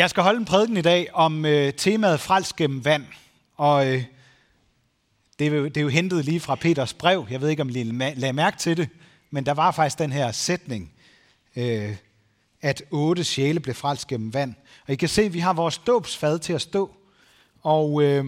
Jeg 0.00 0.10
skal 0.10 0.22
holde 0.22 0.38
en 0.38 0.44
prædiken 0.44 0.76
i 0.76 0.82
dag 0.82 1.08
om 1.12 1.44
øh, 1.44 1.72
temaet 1.72 2.20
frels 2.20 2.52
gennem 2.52 2.84
vand. 2.84 3.04
Og 3.56 3.86
øh, 3.86 4.04
det, 5.38 5.46
er 5.46 5.56
jo, 5.56 5.64
det 5.64 5.76
er 5.76 5.80
jo 5.80 5.88
hentet 5.88 6.24
lige 6.24 6.40
fra 6.40 6.54
Peters 6.54 6.94
brev. 6.94 7.26
Jeg 7.30 7.40
ved 7.40 7.48
ikke, 7.48 7.62
om 7.62 7.68
I 7.68 7.72
lagde 7.72 8.32
mærke 8.32 8.58
til 8.58 8.76
det, 8.76 8.88
men 9.30 9.46
der 9.46 9.54
var 9.54 9.70
faktisk 9.70 9.98
den 9.98 10.12
her 10.12 10.32
sætning, 10.32 10.92
øh, 11.56 11.96
at 12.60 12.82
otte 12.90 13.24
sjæle 13.24 13.60
blev 13.60 13.74
frelst 13.74 14.06
gennem 14.06 14.34
vand. 14.34 14.54
Og 14.86 14.92
I 14.92 14.96
kan 14.96 15.08
se, 15.08 15.22
at 15.22 15.34
vi 15.34 15.38
har 15.38 15.52
vores 15.52 15.78
dåbsfad 15.78 16.38
til 16.38 16.52
at 16.52 16.62
stå. 16.62 16.90
Og 17.62 18.02
øh, 18.02 18.24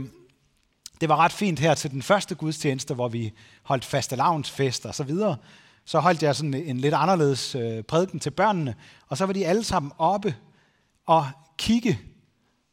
det 1.00 1.08
var 1.08 1.16
ret 1.16 1.32
fint 1.32 1.58
her 1.58 1.74
til 1.74 1.90
den 1.90 2.02
første 2.02 2.34
gudstjeneste, 2.34 2.94
hvor 2.94 3.08
vi 3.08 3.32
holdt 3.62 3.84
faste 3.84 4.10
fastelavnsfest 4.10 4.86
og 4.86 4.94
så 4.94 5.04
videre. 5.04 5.36
Så 5.84 6.00
holdt 6.00 6.22
jeg 6.22 6.36
sådan 6.36 6.54
en 6.54 6.78
lidt 6.78 6.94
anderledes 6.94 7.54
øh, 7.54 7.82
prædiken 7.82 8.20
til 8.20 8.30
børnene, 8.30 8.74
og 9.08 9.16
så 9.16 9.26
var 9.26 9.32
de 9.32 9.46
alle 9.46 9.64
sammen 9.64 9.92
oppe 9.98 10.34
og 11.06 11.26
kigge 11.58 12.00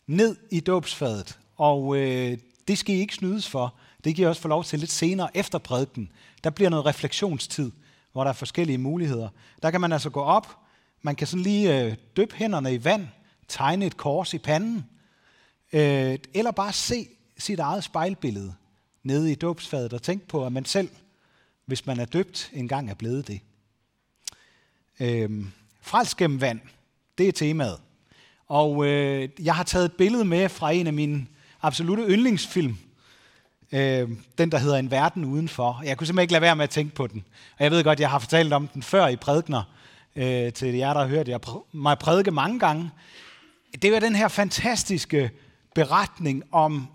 ned 0.07 0.35
i 0.51 0.59
dåbsfadet. 0.59 1.39
Og 1.57 1.97
øh, 1.97 2.37
det 2.67 2.77
skal 2.77 2.95
I 2.95 2.99
ikke 2.99 3.15
snydes 3.15 3.49
for. 3.49 3.75
Det 4.03 4.15
giver 4.15 4.29
også 4.29 4.41
for 4.41 4.49
lov 4.49 4.63
til 4.63 4.79
lidt 4.79 4.91
senere 4.91 5.37
efter 5.37 5.57
prædiken. 5.57 6.11
Der 6.43 6.49
bliver 6.49 6.69
noget 6.69 6.85
refleksionstid, 6.85 7.71
hvor 8.11 8.23
der 8.23 8.29
er 8.29 8.33
forskellige 8.33 8.77
muligheder. 8.77 9.29
Der 9.61 9.71
kan 9.71 9.81
man 9.81 9.91
altså 9.91 10.09
gå 10.09 10.21
op, 10.21 10.57
man 11.01 11.15
kan 11.15 11.27
sådan 11.27 11.43
lige 11.43 11.83
øh, 11.83 11.95
døbe 12.15 12.35
hænderne 12.35 12.73
i 12.73 12.83
vand, 12.83 13.07
tegne 13.47 13.85
et 13.85 13.97
kors 13.97 14.33
i 14.33 14.37
panden, 14.37 14.85
øh, 15.73 16.17
eller 16.33 16.51
bare 16.51 16.73
se 16.73 17.07
sit 17.37 17.59
eget 17.59 17.83
spejlbillede 17.83 18.53
nede 19.03 19.31
i 19.31 19.35
dåbsfadet 19.35 19.93
og 19.93 20.01
tænke 20.01 20.27
på, 20.27 20.45
at 20.45 20.51
man 20.51 20.65
selv, 20.65 20.89
hvis 21.65 21.85
man 21.85 21.99
er 21.99 22.05
døbt, 22.05 22.51
engang 22.53 22.89
er 22.89 22.93
blevet 22.93 23.27
det. 23.27 23.41
Øh, 24.99 25.45
frels 25.81 26.15
gennem 26.15 26.41
vand, 26.41 26.59
det 27.17 27.27
er 27.27 27.31
temaet. 27.31 27.79
Og 28.49 28.87
øh, 28.87 29.29
jeg 29.39 29.55
har 29.55 29.63
taget 29.63 29.85
et 29.85 29.93
billede 29.93 30.25
med 30.25 30.49
fra 30.49 30.71
en 30.71 30.87
af 30.87 30.93
mine 30.93 31.27
absolute 31.61 32.03
yndlingsfilm. 32.03 32.77
Øh, 33.71 34.09
den, 34.37 34.51
der 34.51 34.57
hedder 34.57 34.77
En 34.77 34.91
verden 34.91 35.25
udenfor. 35.25 35.81
Jeg 35.85 35.97
kunne 35.97 36.07
simpelthen 36.07 36.23
ikke 36.23 36.31
lade 36.31 36.41
være 36.41 36.55
med 36.55 36.63
at 36.63 36.69
tænke 36.69 36.95
på 36.95 37.07
den. 37.07 37.23
Og 37.57 37.63
jeg 37.63 37.71
ved 37.71 37.83
godt, 37.83 37.99
jeg 37.99 38.09
har 38.09 38.19
fortalt 38.19 38.53
om 38.53 38.67
den 38.67 38.83
før 38.83 39.07
i 39.07 39.15
prædikner 39.15 39.63
øh, 40.15 40.53
til 40.53 40.75
jer, 40.75 40.93
der 40.93 40.99
har 40.99 41.07
hørt 41.07 41.27
jeg 41.27 41.39
pr- 41.47 41.67
mig 41.71 41.99
prædike 41.99 42.31
mange 42.31 42.59
gange. 42.59 42.91
Det 43.81 43.91
var 43.91 43.99
den 43.99 44.15
her 44.15 44.27
fantastiske 44.27 45.31
beretning 45.75 46.43
om, 46.51 46.87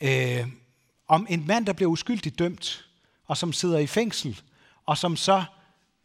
øh, 0.00 0.46
om 1.08 1.26
en 1.30 1.46
mand, 1.46 1.66
der 1.66 1.72
bliver 1.72 1.90
uskyldigt 1.90 2.38
dømt, 2.38 2.86
og 3.26 3.36
som 3.36 3.52
sidder 3.52 3.78
i 3.78 3.86
fængsel, 3.86 4.40
og 4.86 4.98
som 4.98 5.16
så 5.16 5.44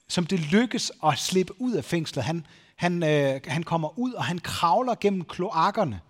som 0.09 0.25
det 0.25 0.39
lykkes 0.39 0.91
at 1.05 1.19
slippe 1.19 1.61
ud 1.61 1.73
af 1.73 1.85
fængslet. 1.85 2.25
Han, 2.25 2.45
han, 2.79 3.03
øh, 3.03 3.41
han 3.47 3.63
kommer 3.63 3.99
ud, 3.99 4.13
og 4.13 4.25
han 4.25 4.39
kravler 4.39 4.95
gennem 4.95 5.25
kloakkerne, 5.25 6.01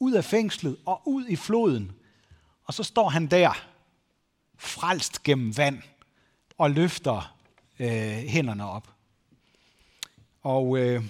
ud 0.00 0.12
af 0.12 0.24
fængslet 0.24 0.76
og 0.86 1.02
ud 1.04 1.26
i 1.26 1.36
floden. 1.36 1.92
Og 2.64 2.74
så 2.74 2.82
står 2.82 3.08
han 3.08 3.26
der, 3.26 3.66
frelst 4.58 5.22
gennem 5.22 5.56
vand, 5.56 5.82
og 6.58 6.70
løfter 6.70 7.36
øh, 7.78 8.16
hænderne 8.16 8.68
op. 8.68 8.88
Og 10.42 10.78
øh, 10.78 11.04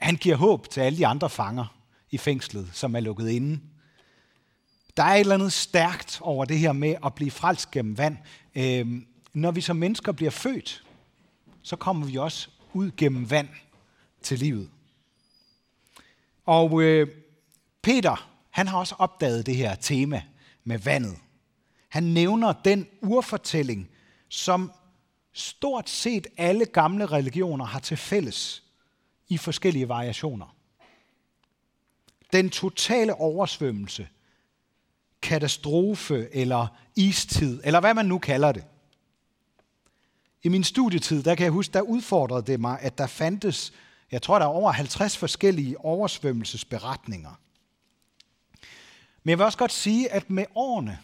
han 0.00 0.16
giver 0.16 0.36
håb 0.36 0.70
til 0.70 0.80
alle 0.80 0.98
de 0.98 1.06
andre 1.06 1.30
fanger 1.30 1.76
i 2.10 2.18
fængslet, 2.18 2.70
som 2.72 2.96
er 2.96 3.00
lukket 3.00 3.28
inde. 3.28 3.60
Der 4.96 5.02
er 5.02 5.14
et 5.14 5.20
eller 5.20 5.34
andet 5.34 5.52
stærkt 5.52 6.18
over 6.22 6.44
det 6.44 6.58
her 6.58 6.72
med 6.72 6.96
at 7.04 7.14
blive 7.14 7.30
frelst 7.30 7.70
gennem 7.70 7.98
vand. 7.98 8.16
Øh, 8.54 9.02
når 9.32 9.50
vi 9.50 9.60
som 9.60 9.76
mennesker 9.76 10.12
bliver 10.12 10.30
født, 10.30 10.84
så 11.62 11.76
kommer 11.76 12.06
vi 12.06 12.16
også 12.16 12.48
ud 12.72 12.90
gennem 12.96 13.30
vand 13.30 13.48
til 14.22 14.38
livet. 14.38 14.70
Og 16.46 16.82
øh, 16.82 17.08
Peter, 17.82 18.30
han 18.50 18.68
har 18.68 18.78
også 18.78 18.94
opdaget 18.98 19.46
det 19.46 19.56
her 19.56 19.74
tema 19.74 20.22
med 20.64 20.78
vandet. 20.78 21.16
Han 21.88 22.02
nævner 22.02 22.52
den 22.52 22.86
urfortælling, 23.02 23.90
som 24.28 24.72
stort 25.32 25.90
set 25.90 26.26
alle 26.36 26.64
gamle 26.64 27.06
religioner 27.06 27.64
har 27.64 27.78
til 27.78 27.96
fælles 27.96 28.62
i 29.28 29.36
forskellige 29.36 29.88
variationer. 29.88 30.56
Den 32.32 32.50
totale 32.50 33.14
oversvømmelse, 33.14 34.08
katastrofe 35.22 36.28
eller 36.34 36.66
istid, 36.96 37.60
eller 37.64 37.80
hvad 37.80 37.94
man 37.94 38.06
nu 38.06 38.18
kalder 38.18 38.52
det– 38.52 38.64
i 40.42 40.48
min 40.48 40.64
studietid, 40.64 41.22
der 41.22 41.34
kan 41.34 41.44
jeg 41.44 41.52
huske, 41.52 41.72
der 41.72 41.80
udfordrede 41.80 42.42
det 42.42 42.60
mig, 42.60 42.80
at 42.80 42.98
der 42.98 43.06
fandtes, 43.06 43.72
jeg 44.10 44.22
tror, 44.22 44.38
der 44.38 44.46
er 44.46 44.50
over 44.50 44.72
50 44.72 45.16
forskellige 45.16 45.80
oversvømmelsesberetninger. 45.80 47.40
Men 49.22 49.30
jeg 49.30 49.38
vil 49.38 49.44
også 49.44 49.58
godt 49.58 49.72
sige, 49.72 50.12
at 50.12 50.30
med 50.30 50.44
årene, 50.54 50.98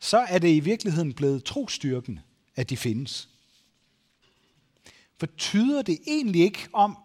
så 0.00 0.18
er 0.18 0.38
det 0.38 0.48
i 0.48 0.60
virkeligheden 0.60 1.12
blevet 1.12 1.44
trostyrken, 1.44 2.20
at 2.56 2.70
de 2.70 2.76
findes. 2.76 3.28
For 5.18 5.26
tyder 5.26 5.82
det 5.82 5.98
egentlig 6.06 6.40
ikke 6.40 6.68
om, 6.72 6.98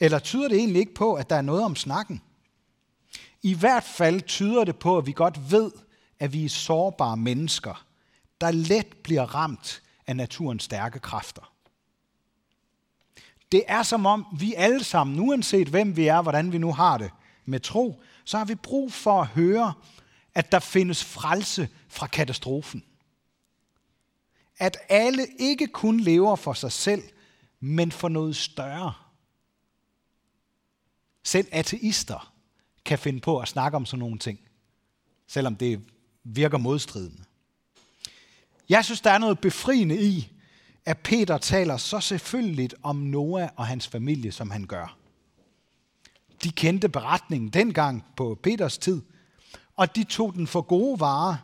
eller 0.00 0.18
tyder 0.18 0.48
det 0.48 0.58
egentlig 0.58 0.80
ikke 0.80 0.94
på, 0.94 1.14
at 1.14 1.30
der 1.30 1.36
er 1.36 1.42
noget 1.42 1.64
om 1.64 1.76
snakken? 1.76 2.22
I 3.42 3.54
hvert 3.54 3.84
fald 3.84 4.20
tyder 4.20 4.64
det 4.64 4.76
på, 4.76 4.98
at 4.98 5.06
vi 5.06 5.12
godt 5.12 5.50
ved, 5.50 5.70
at 6.18 6.32
vi 6.32 6.44
er 6.44 6.48
sårbare 6.48 7.16
mennesker, 7.16 7.86
der 8.40 8.50
let 8.50 8.96
bliver 9.02 9.34
ramt 9.34 9.82
af 10.06 10.16
naturens 10.16 10.62
stærke 10.62 10.98
kræfter. 10.98 11.52
Det 13.52 13.64
er 13.68 13.82
som 13.82 14.06
om 14.06 14.26
vi 14.38 14.54
alle 14.54 14.84
sammen, 14.84 15.20
uanset 15.20 15.68
hvem 15.68 15.96
vi 15.96 16.06
er, 16.06 16.22
hvordan 16.22 16.52
vi 16.52 16.58
nu 16.58 16.72
har 16.72 16.98
det 16.98 17.10
med 17.44 17.60
tro, 17.60 18.02
så 18.24 18.38
har 18.38 18.44
vi 18.44 18.54
brug 18.54 18.92
for 18.92 19.20
at 19.20 19.26
høre, 19.26 19.74
at 20.34 20.52
der 20.52 20.58
findes 20.58 21.04
frelse 21.04 21.68
fra 21.88 22.06
katastrofen. 22.06 22.84
At 24.58 24.76
alle 24.88 25.26
ikke 25.38 25.66
kun 25.66 26.00
lever 26.00 26.36
for 26.36 26.52
sig 26.52 26.72
selv, 26.72 27.02
men 27.60 27.92
for 27.92 28.08
noget 28.08 28.36
større. 28.36 28.92
Selv 31.22 31.48
ateister 31.52 32.32
kan 32.84 32.98
finde 32.98 33.20
på 33.20 33.38
at 33.38 33.48
snakke 33.48 33.76
om 33.76 33.86
sådan 33.86 33.98
nogle 33.98 34.18
ting, 34.18 34.40
selvom 35.26 35.56
det 35.56 35.84
virker 36.24 36.58
modstridende. 36.58 37.24
Jeg 38.68 38.84
synes, 38.84 39.00
der 39.00 39.10
er 39.10 39.18
noget 39.18 39.38
befriende 39.38 40.02
i, 40.02 40.32
at 40.84 40.98
Peter 40.98 41.38
taler 41.38 41.76
så 41.76 42.00
selvfølgeligt 42.00 42.74
om 42.82 42.96
Noah 42.96 43.48
og 43.56 43.66
hans 43.66 43.88
familie, 43.88 44.32
som 44.32 44.50
han 44.50 44.64
gør. 44.64 44.96
De 46.42 46.52
kendte 46.52 46.88
beretningen 46.88 47.48
dengang 47.48 48.04
på 48.16 48.38
Peters 48.42 48.78
tid, 48.78 49.02
og 49.76 49.96
de 49.96 50.04
tog 50.04 50.34
den 50.34 50.46
for 50.46 50.60
gode 50.60 51.00
varer, 51.00 51.36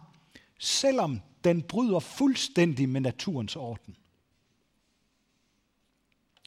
selvom 0.59 1.21
den 1.45 1.63
bryder 1.63 1.99
fuldstændig 1.99 2.89
med 2.89 3.01
naturens 3.01 3.57
orden. 3.57 3.97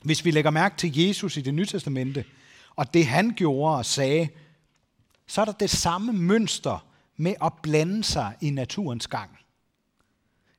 Hvis 0.03 0.25
vi 0.25 0.31
lægger 0.31 0.51
mærke 0.51 0.77
til 0.77 0.97
Jesus 0.97 1.37
i 1.37 1.41
det 1.41 1.53
nye 1.53 1.65
testamente, 1.65 2.25
og 2.75 2.93
det 2.93 3.05
han 3.05 3.33
gjorde 3.37 3.77
og 3.77 3.85
sagde, 3.85 4.29
så 5.27 5.41
er 5.41 5.45
der 5.45 5.51
det 5.51 5.69
samme 5.69 6.13
mønster 6.13 6.87
med 7.17 7.35
at 7.41 7.53
blande 7.63 8.03
sig 8.03 8.35
i 8.41 8.49
naturens 8.49 9.07
gang. 9.07 9.39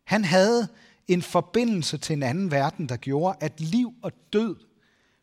Han 0.06 0.24
havde 0.24 0.68
en 1.08 1.22
forbindelse 1.22 1.98
til 1.98 2.12
en 2.12 2.22
anden 2.22 2.50
verden, 2.50 2.88
der 2.88 2.96
gjorde, 2.96 3.38
at 3.40 3.60
liv 3.60 3.94
og 4.02 4.12
død 4.32 4.56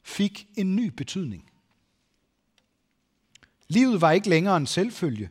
fik 0.04 0.48
en 0.56 0.76
ny 0.76 0.88
betydning. 0.88 1.52
Livet 3.68 4.02
var 4.02 4.12
ikke 4.12 4.30
længere 4.30 4.58
en 4.58 4.68
selvfølge, 4.68 5.30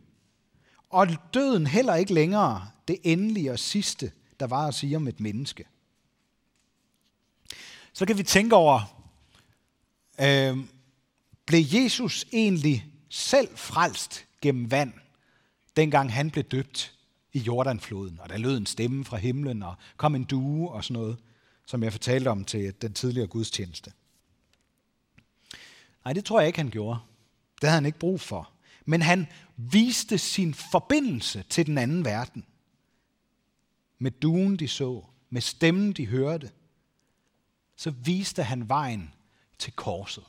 og 0.90 1.08
døden 1.34 1.66
heller 1.66 1.94
ikke 1.94 2.14
længere 2.14 2.70
det 2.88 2.98
endelige 3.02 3.52
og 3.52 3.58
sidste, 3.58 4.12
der 4.40 4.46
var 4.46 4.66
at 4.66 4.74
sige 4.74 4.96
om 4.96 5.08
et 5.08 5.20
menneske. 5.20 5.64
Så 7.92 8.06
kan 8.06 8.18
vi 8.18 8.22
tænke 8.22 8.56
over, 8.56 9.04
øh, 10.20 10.58
blev 11.46 11.64
Jesus 11.72 12.26
egentlig 12.32 12.86
selv 13.08 13.56
frelst 13.56 14.24
gennem 14.40 14.70
vand, 14.70 14.92
dengang 15.76 16.12
han 16.12 16.30
blev 16.30 16.44
døbt 16.44 16.94
i 17.32 17.38
Jordanfloden, 17.38 18.20
og 18.20 18.28
der 18.28 18.38
lød 18.38 18.56
en 18.56 18.66
stemme 18.66 19.04
fra 19.04 19.16
himlen, 19.16 19.62
og 19.62 19.74
kom 19.96 20.14
en 20.14 20.24
due 20.24 20.70
og 20.70 20.84
sådan 20.84 21.02
noget, 21.02 21.16
som 21.66 21.82
jeg 21.82 21.92
fortalte 21.92 22.28
om 22.28 22.44
til 22.44 22.74
den 22.82 22.92
tidligere 22.92 23.26
gudstjeneste. 23.26 23.92
Nej, 26.04 26.12
det 26.12 26.24
tror 26.24 26.40
jeg 26.40 26.46
ikke, 26.46 26.58
han 26.58 26.70
gjorde. 26.70 26.98
Det 27.60 27.68
havde 27.68 27.74
han 27.74 27.86
ikke 27.86 27.98
brug 27.98 28.20
for. 28.20 28.52
Men 28.84 29.02
han 29.02 29.26
viste 29.56 30.18
sin 30.18 30.54
forbindelse 30.54 31.44
til 31.48 31.66
den 31.66 31.78
anden 31.78 32.04
verden. 32.04 32.46
Med 33.98 34.10
duen, 34.10 34.56
de 34.56 34.68
så, 34.68 35.04
med 35.30 35.40
stemmen, 35.40 35.92
de 35.92 36.06
hørte, 36.06 36.50
så 37.76 37.90
viste 37.90 38.42
han 38.42 38.68
vejen 38.68 39.14
til 39.58 39.72
korset. 39.72 40.24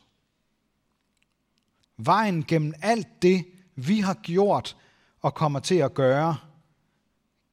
Vejen 1.97 2.43
gennem 2.43 2.73
alt 2.81 3.21
det, 3.21 3.45
vi 3.75 3.99
har 3.99 4.13
gjort 4.13 4.77
og 5.21 5.33
kommer 5.33 5.59
til 5.59 5.75
at 5.75 5.93
gøre, 5.93 6.37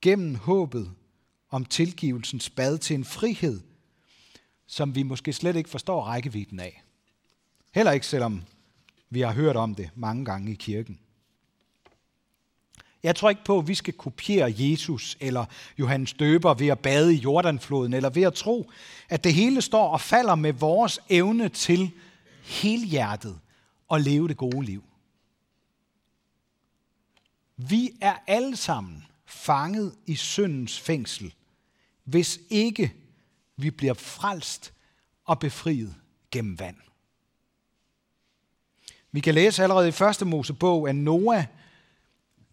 gennem 0.03 0.35
håbet 0.35 0.91
om 1.51 1.65
tilgivelsens 1.65 2.51
bad 2.51 2.79
til 2.79 2.95
en 2.95 3.05
frihed, 3.05 3.61
som 4.67 4.95
vi 4.95 5.03
måske 5.03 5.33
slet 5.33 5.57
ikke 5.57 5.71
forstår 5.71 6.03
rækkevidden 6.03 6.61
af. 6.61 6.83
Heller 7.75 7.93
ikke 7.93 8.07
selvom 8.07 8.43
Vi 9.13 9.21
har 9.21 9.33
hørt 9.33 9.57
om 9.57 9.75
det 9.75 9.91
mange 9.95 10.25
gange 10.25 10.53
i 10.53 10.55
kirken. 10.55 10.99
Jeg 13.03 13.17
tror 13.17 13.31
ikke 13.31 13.45
på, 13.45 13.59
at 13.59 13.69
vi 13.69 13.75
skal 13.75 13.95
kopiere 13.95 14.55
Jesus 14.57 15.17
eller 15.21 15.45
Johannes 15.79 16.13
Døber 16.13 16.55
ved 16.55 16.69
at 16.69 16.79
bade 16.79 17.15
i 17.15 17.17
Jordanfloden, 17.17 17.93
eller 17.93 18.11
ved 18.11 18.23
at 18.23 18.35
tro, 18.35 18.71
at 19.09 19.25
det 19.25 19.35
hele 19.35 19.63
står 19.63 19.89
og 19.89 20.01
falder 20.01 20.35
med 20.35 20.53
vores 20.53 21.01
evne 21.09 21.49
til 21.49 21.91
helhjertet 22.43 23.41
at 23.91 24.01
leve 24.01 24.29
det 24.29 24.37
gode 24.37 24.63
liv. 24.63 24.85
Vi 27.57 27.91
er 28.01 28.17
alle 28.27 28.57
sammen 28.57 29.07
fanget 29.33 29.95
i 30.07 30.15
syndens 30.15 30.81
fængsel, 30.81 31.35
hvis 32.05 32.41
ikke 32.51 32.95
vi 33.57 33.71
bliver 33.71 33.95
frelst 33.95 34.73
og 35.25 35.39
befriet 35.39 35.95
gennem 36.31 36.59
vand. 36.59 36.77
Vi 39.13 39.21
kan 39.21 39.35
læse 39.35 39.63
allerede 39.63 39.89
i 39.89 39.93
første 39.93 40.25
Mosebog, 40.25 40.89
at 40.89 40.97
Noah, 40.97 41.45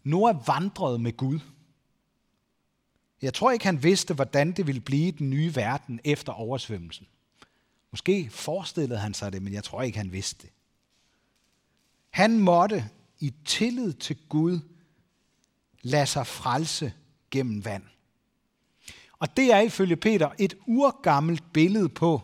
Noah 0.04 0.48
vandrede 0.48 0.98
med 0.98 1.16
Gud. 1.16 1.40
Jeg 3.22 3.34
tror 3.34 3.50
ikke, 3.50 3.64
han 3.64 3.82
vidste, 3.82 4.14
hvordan 4.14 4.52
det 4.52 4.66
ville 4.66 4.80
blive 4.80 5.12
den 5.12 5.30
nye 5.30 5.56
verden 5.56 6.00
efter 6.04 6.32
oversvømmelsen. 6.32 7.06
Måske 7.90 8.30
forestillede 8.30 9.00
han 9.00 9.14
sig 9.14 9.32
det, 9.32 9.42
men 9.42 9.52
jeg 9.52 9.64
tror 9.64 9.82
ikke, 9.82 9.98
han 9.98 10.12
vidste 10.12 10.42
det. 10.42 10.52
Han 12.10 12.38
måtte 12.38 12.90
i 13.18 13.34
tillid 13.44 13.92
til 13.92 14.16
Gud 14.28 14.60
lade 15.82 16.06
sig 16.06 16.26
frelse 16.26 16.92
gennem 17.30 17.64
vand. 17.64 17.82
Og 19.18 19.36
det 19.36 19.52
er 19.52 19.60
ifølge 19.60 19.96
Peter 19.96 20.30
et 20.38 20.54
urgammelt 20.66 21.52
billede 21.52 21.88
på, 21.88 22.22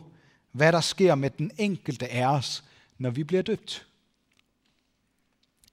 hvad 0.51 0.71
der 0.71 0.81
sker 0.81 1.15
med 1.15 1.29
den 1.29 1.51
enkelte 1.57 2.07
af 2.07 2.25
os, 2.25 2.63
når 2.97 3.09
vi 3.09 3.23
bliver 3.23 3.41
døbt. 3.41 3.87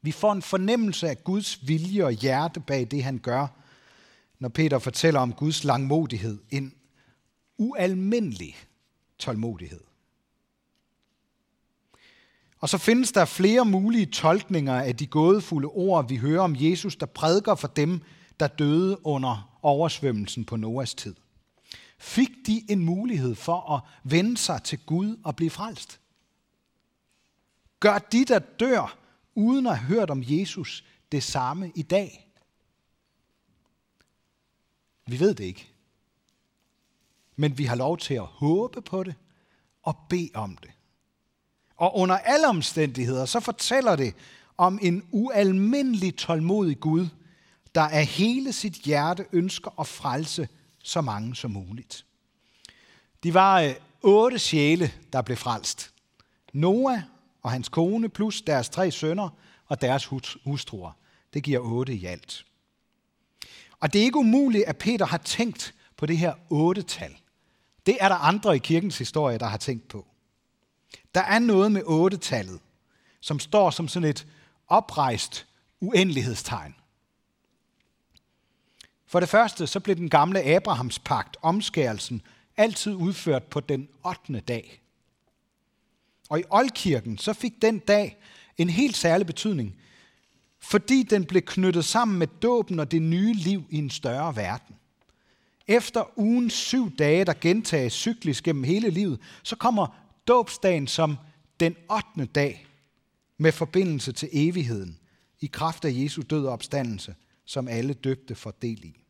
Vi 0.03 0.13
får 0.13 0.33
en 0.33 0.43
fornemmelse 0.43 1.09
af 1.09 1.25
Guds 1.25 1.69
vilje 1.69 2.05
og 2.05 2.13
hjerte 2.13 2.61
bag 2.61 2.91
det, 2.91 3.05
han 3.05 3.19
gør, 3.19 3.47
når 4.39 4.49
Peter 4.49 4.79
fortæller 4.79 5.21
om 5.21 5.33
Guds 5.33 5.65
langmodighed. 5.65 6.39
En 6.51 6.75
ualmindelig 7.59 8.57
tålmodighed. 9.19 9.81
Og 12.63 12.69
så 12.69 12.79
findes 12.79 13.13
der 13.13 13.25
flere 13.25 13.65
mulige 13.65 14.07
tolkninger 14.07 14.75
af 14.75 14.97
de 14.97 15.07
gådefulde 15.07 15.69
ord, 15.69 16.09
vi 16.09 16.17
hører 16.17 16.43
om 16.43 16.57
Jesus, 16.59 16.97
der 16.97 17.07
prædiker 17.07 17.55
for 17.55 17.69
dem, 17.69 18.03
der 18.41 18.47
døde 18.47 19.07
under 19.07 19.59
oversvømmelsen 19.63 20.45
på 20.45 20.57
Noas 20.57 20.95
tid. 20.95 21.15
Fik 21.99 22.31
de 22.47 22.65
en 22.69 22.85
mulighed 22.85 23.35
for 23.35 23.73
at 23.73 23.83
vende 24.05 24.37
sig 24.37 24.63
til 24.63 24.79
Gud 24.87 25.17
og 25.25 25.37
blive 25.37 25.51
frelst? 25.51 26.01
Gør 27.81 27.99
de, 27.99 28.25
der 28.25 28.39
dør, 28.39 28.99
uden 29.35 29.67
at 29.67 29.79
have 29.79 29.87
hørt 29.87 30.11
om 30.11 30.23
Jesus, 30.27 30.85
det 31.13 31.23
samme 31.23 31.73
i 31.75 31.83
dag? 31.83 32.33
Vi 35.07 35.21
ved 35.21 35.35
det 35.35 35.45
ikke. 35.45 35.69
Men 37.37 37.59
vi 37.59 37.65
har 37.65 37.77
lov 37.77 37.99
til 37.99 38.15
at 38.15 38.27
håbe 38.27 38.83
på 38.83 39.03
det 39.03 39.15
og 39.83 39.97
bede 40.09 40.31
om 40.35 40.57
det. 40.57 40.71
Og 41.83 41.97
under 41.97 42.19
alle 42.19 42.49
omstændigheder, 42.49 43.25
så 43.25 43.41
fortæller 43.41 43.97
det 43.97 44.15
om 44.57 44.79
en 44.83 45.05
ualmindelig 45.11 46.17
tålmodig 46.17 46.81
Gud, 46.81 47.09
der 47.75 47.83
af 47.83 48.07
hele 48.07 48.53
sit 48.53 48.73
hjerte 48.73 49.27
ønsker 49.33 49.81
at 49.81 49.87
frelse 49.87 50.49
så 50.83 51.01
mange 51.01 51.37
som 51.37 51.51
muligt. 51.51 52.07
De 53.23 53.35
var 53.35 53.61
øh, 53.61 53.75
otte 54.03 54.39
sjæle, 54.39 54.93
der 55.13 55.23
blev 55.23 55.37
frelst. 55.37 55.91
Noah 56.53 57.01
og 57.43 57.51
hans 57.51 57.69
kone 57.69 58.09
plus 58.09 58.43
deres 58.43 58.69
tre 58.69 58.91
sønner 58.91 59.29
og 59.67 59.81
deres 59.81 60.05
hustruer. 60.45 60.93
Det 61.35 61.43
giver 61.43 61.61
otte 61.61 61.95
i 61.95 62.05
alt. 62.05 62.45
Og 63.81 63.93
det 63.93 64.01
er 64.01 64.05
ikke 64.05 64.19
umuligt, 64.19 64.65
at 64.65 64.77
Peter 64.79 65.07
har 65.07 65.19
tænkt 65.19 65.75
på 65.97 66.07
det 66.07 66.19
her 66.19 66.35
otte-tal. 66.51 67.17
Det 67.87 67.97
er 68.01 68.09
der 68.09 68.17
andre 68.17 68.57
i 68.57 68.59
kirkens 68.59 68.99
historie, 68.99 69.39
der 69.39 69.47
har 69.47 69.59
tænkt 69.59 69.89
på. 69.89 70.07
Der 71.15 71.21
er 71.21 71.39
noget 71.39 71.73
med 71.73 71.83
otte-tallet, 71.85 72.61
som 73.21 73.39
står 73.39 73.71
som 73.71 73.89
sådan 73.89 74.09
et 74.09 74.27
oprejst 74.69 75.47
uendelighedstegn. 75.81 76.75
For 79.07 79.21
det 79.21 79.29
første, 79.29 79.67
så 79.67 79.81
blev 79.81 79.97
den 79.97 80.11
gamle 80.11 80.43
Abrahams 80.43 80.99
pagt, 80.99 81.37
omskærelsen, 81.43 82.23
altid 82.57 82.95
udført 82.95 83.45
på 83.45 83.61
den 83.61 83.89
8. 84.05 84.41
dag. 84.41 84.81
Og 86.29 86.41
i 86.41 86.45
oldkirken, 86.51 87.19
så 87.19 87.33
fik 87.33 87.63
den 87.63 87.79
dag 87.79 88.17
en 88.59 88.71
helt 88.71 88.97
særlig 88.97 89.27
betydning, 89.27 89.77
fordi 90.61 91.03
den 91.03 91.25
blev 91.25 91.43
knyttet 91.43 91.85
sammen 91.85 92.19
med 92.19 92.27
dåben 92.27 92.81
og 92.81 92.91
det 92.91 93.03
nye 93.03 93.35
liv 93.35 93.65
i 93.71 93.79
en 93.79 93.91
større 93.91 94.37
verden. 94.37 94.77
Efter 95.67 96.19
ugen 96.19 96.51
syv 96.51 96.97
dage, 96.97 97.25
der 97.25 97.33
gentages 97.41 97.93
cyklisk 97.93 98.45
gennem 98.45 98.65
hele 98.65 98.91
livet, 98.91 99.21
så 99.43 99.57
kommer 99.57 99.87
dåbsdagen 100.29 100.87
som 100.87 101.17
den 101.61 101.77
8. 102.17 102.25
dag 102.25 102.67
med 103.39 103.53
forbindelse 103.53 104.13
til 104.13 104.29
evigheden 104.33 104.99
i 105.41 105.47
kraft 105.47 105.85
af 105.85 105.91
Jesu 105.95 106.23
død 106.23 106.47
og 106.47 106.53
opstandelse, 106.53 107.15
som 107.45 107.69
alle 107.69 107.95
døbte 107.95 108.35
får 108.35 108.51
del 108.51 108.85
i. 108.85 109.05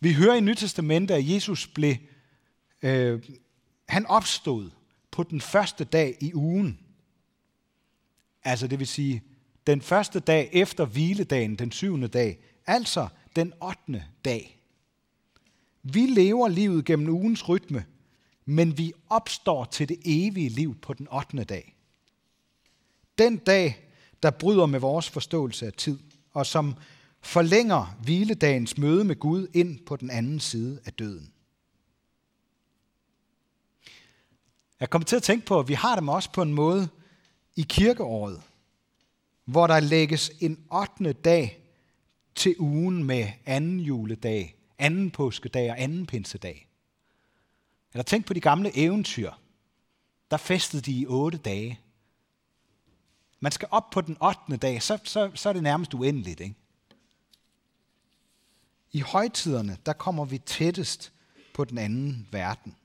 Vi 0.00 0.12
hører 0.12 0.34
i 0.34 0.40
Nytestamentet, 0.40 1.14
at 1.14 1.28
Jesus 1.28 1.66
blev, 1.66 1.96
øh, 2.82 3.22
han 3.88 4.06
opstod 4.06 4.70
på 5.10 5.22
den 5.22 5.40
første 5.40 5.84
dag 5.84 6.16
i 6.20 6.34
ugen. 6.34 6.78
Altså 8.44 8.66
det 8.66 8.78
vil 8.78 8.86
sige, 8.86 9.22
den 9.66 9.80
første 9.80 10.20
dag 10.20 10.50
efter 10.52 10.84
hviledagen, 10.84 11.56
den 11.56 11.72
syvende 11.72 12.08
dag, 12.08 12.38
altså 12.66 13.08
den 13.36 13.52
8. 13.62 14.04
dag. 14.24 14.58
Vi 15.82 16.00
lever 16.00 16.48
livet 16.48 16.84
gennem 16.84 17.08
ugens 17.08 17.48
rytme, 17.48 17.84
men 18.44 18.78
vi 18.78 18.92
opstår 19.08 19.64
til 19.64 19.88
det 19.88 19.98
evige 20.04 20.48
liv 20.48 20.80
på 20.80 20.94
den 20.94 21.08
8. 21.08 21.44
dag. 21.44 21.76
Den 23.18 23.36
dag, 23.36 23.88
der 24.22 24.30
bryder 24.30 24.66
med 24.66 24.80
vores 24.80 25.10
forståelse 25.10 25.66
af 25.66 25.72
tid, 25.72 25.98
og 26.32 26.46
som 26.46 26.74
forlænger 27.20 27.96
hviledagens 28.02 28.78
møde 28.78 29.04
med 29.04 29.16
Gud 29.16 29.46
ind 29.54 29.86
på 29.86 29.96
den 29.96 30.10
anden 30.10 30.40
side 30.40 30.80
af 30.84 30.92
døden. 30.92 31.32
Jeg 34.80 34.90
kommer 34.90 35.06
til 35.06 35.16
at 35.16 35.22
tænke 35.22 35.46
på, 35.46 35.58
at 35.58 35.68
vi 35.68 35.74
har 35.74 35.94
dem 35.94 36.08
også 36.08 36.32
på 36.32 36.42
en 36.42 36.54
måde 36.54 36.88
i 37.56 37.66
kirkeåret, 37.68 38.42
hvor 39.44 39.66
der 39.66 39.80
lægges 39.80 40.30
en 40.40 40.64
8. 40.72 41.12
dag 41.12 41.58
til 42.34 42.56
ugen 42.58 43.04
med 43.04 43.28
anden 43.46 43.80
juledag, 43.80 44.56
anden 44.78 45.10
påskedag 45.10 45.70
og 45.70 45.82
anden 45.82 46.06
pinsedag. 46.06 46.71
Eller 47.92 48.02
tænk 48.02 48.26
på 48.26 48.34
de 48.34 48.40
gamle 48.40 48.76
eventyr. 48.76 49.32
Der 50.30 50.36
festede 50.36 50.82
de 50.82 50.92
i 50.92 51.06
otte 51.06 51.38
dage. 51.38 51.80
Man 53.40 53.52
skal 53.52 53.68
op 53.70 53.90
på 53.90 54.00
den 54.00 54.16
8. 54.22 54.56
dag, 54.56 54.82
så, 54.82 54.98
så, 55.04 55.30
så 55.34 55.48
er 55.48 55.52
det 55.52 55.62
nærmest 55.62 55.94
uendeligt. 55.94 56.40
Ikke? 56.40 56.54
I 58.92 59.00
højtiderne, 59.00 59.78
der 59.86 59.92
kommer 59.92 60.24
vi 60.24 60.38
tættest 60.38 61.12
på 61.54 61.64
den 61.64 61.78
anden 61.78 62.28
verden. 62.30 62.76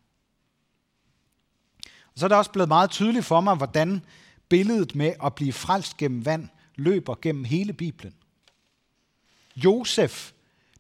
Og 1.86 2.20
så 2.20 2.26
er 2.26 2.28
det 2.28 2.38
også 2.38 2.52
blevet 2.52 2.68
meget 2.68 2.90
tydeligt 2.90 3.26
for 3.26 3.42
mig, 3.42 3.56
hvordan 3.56 4.06
billedet 4.50 4.96
med 4.96 5.14
at 5.24 5.36
blive 5.36 5.54
frelst 5.54 5.98
gennem 5.98 6.26
vand 6.26 6.50
løber 6.76 7.16
gennem 7.22 7.44
hele 7.44 7.74
Bibelen. 7.74 8.16
Josef, 9.56 10.32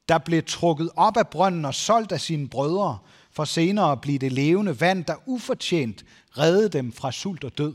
der 0.10 0.17
blev 0.17 0.43
trukket 0.43 0.89
op 0.96 1.17
af 1.17 1.27
brønden 1.27 1.65
og 1.65 1.75
solgt 1.75 2.12
af 2.12 2.22
sine 2.22 2.50
brødre, 2.50 2.98
for 3.38 3.46
senere 3.46 3.91
at 3.91 4.01
blive 4.01 4.17
det 4.17 4.32
levende 4.32 4.82
vand, 4.82 5.06
der 5.06 5.15
ufortjent 5.25 6.06
redde 6.38 6.70
dem 6.70 6.94
fra 6.94 7.12
sult 7.12 7.44
og 7.44 7.58
død. 7.58 7.74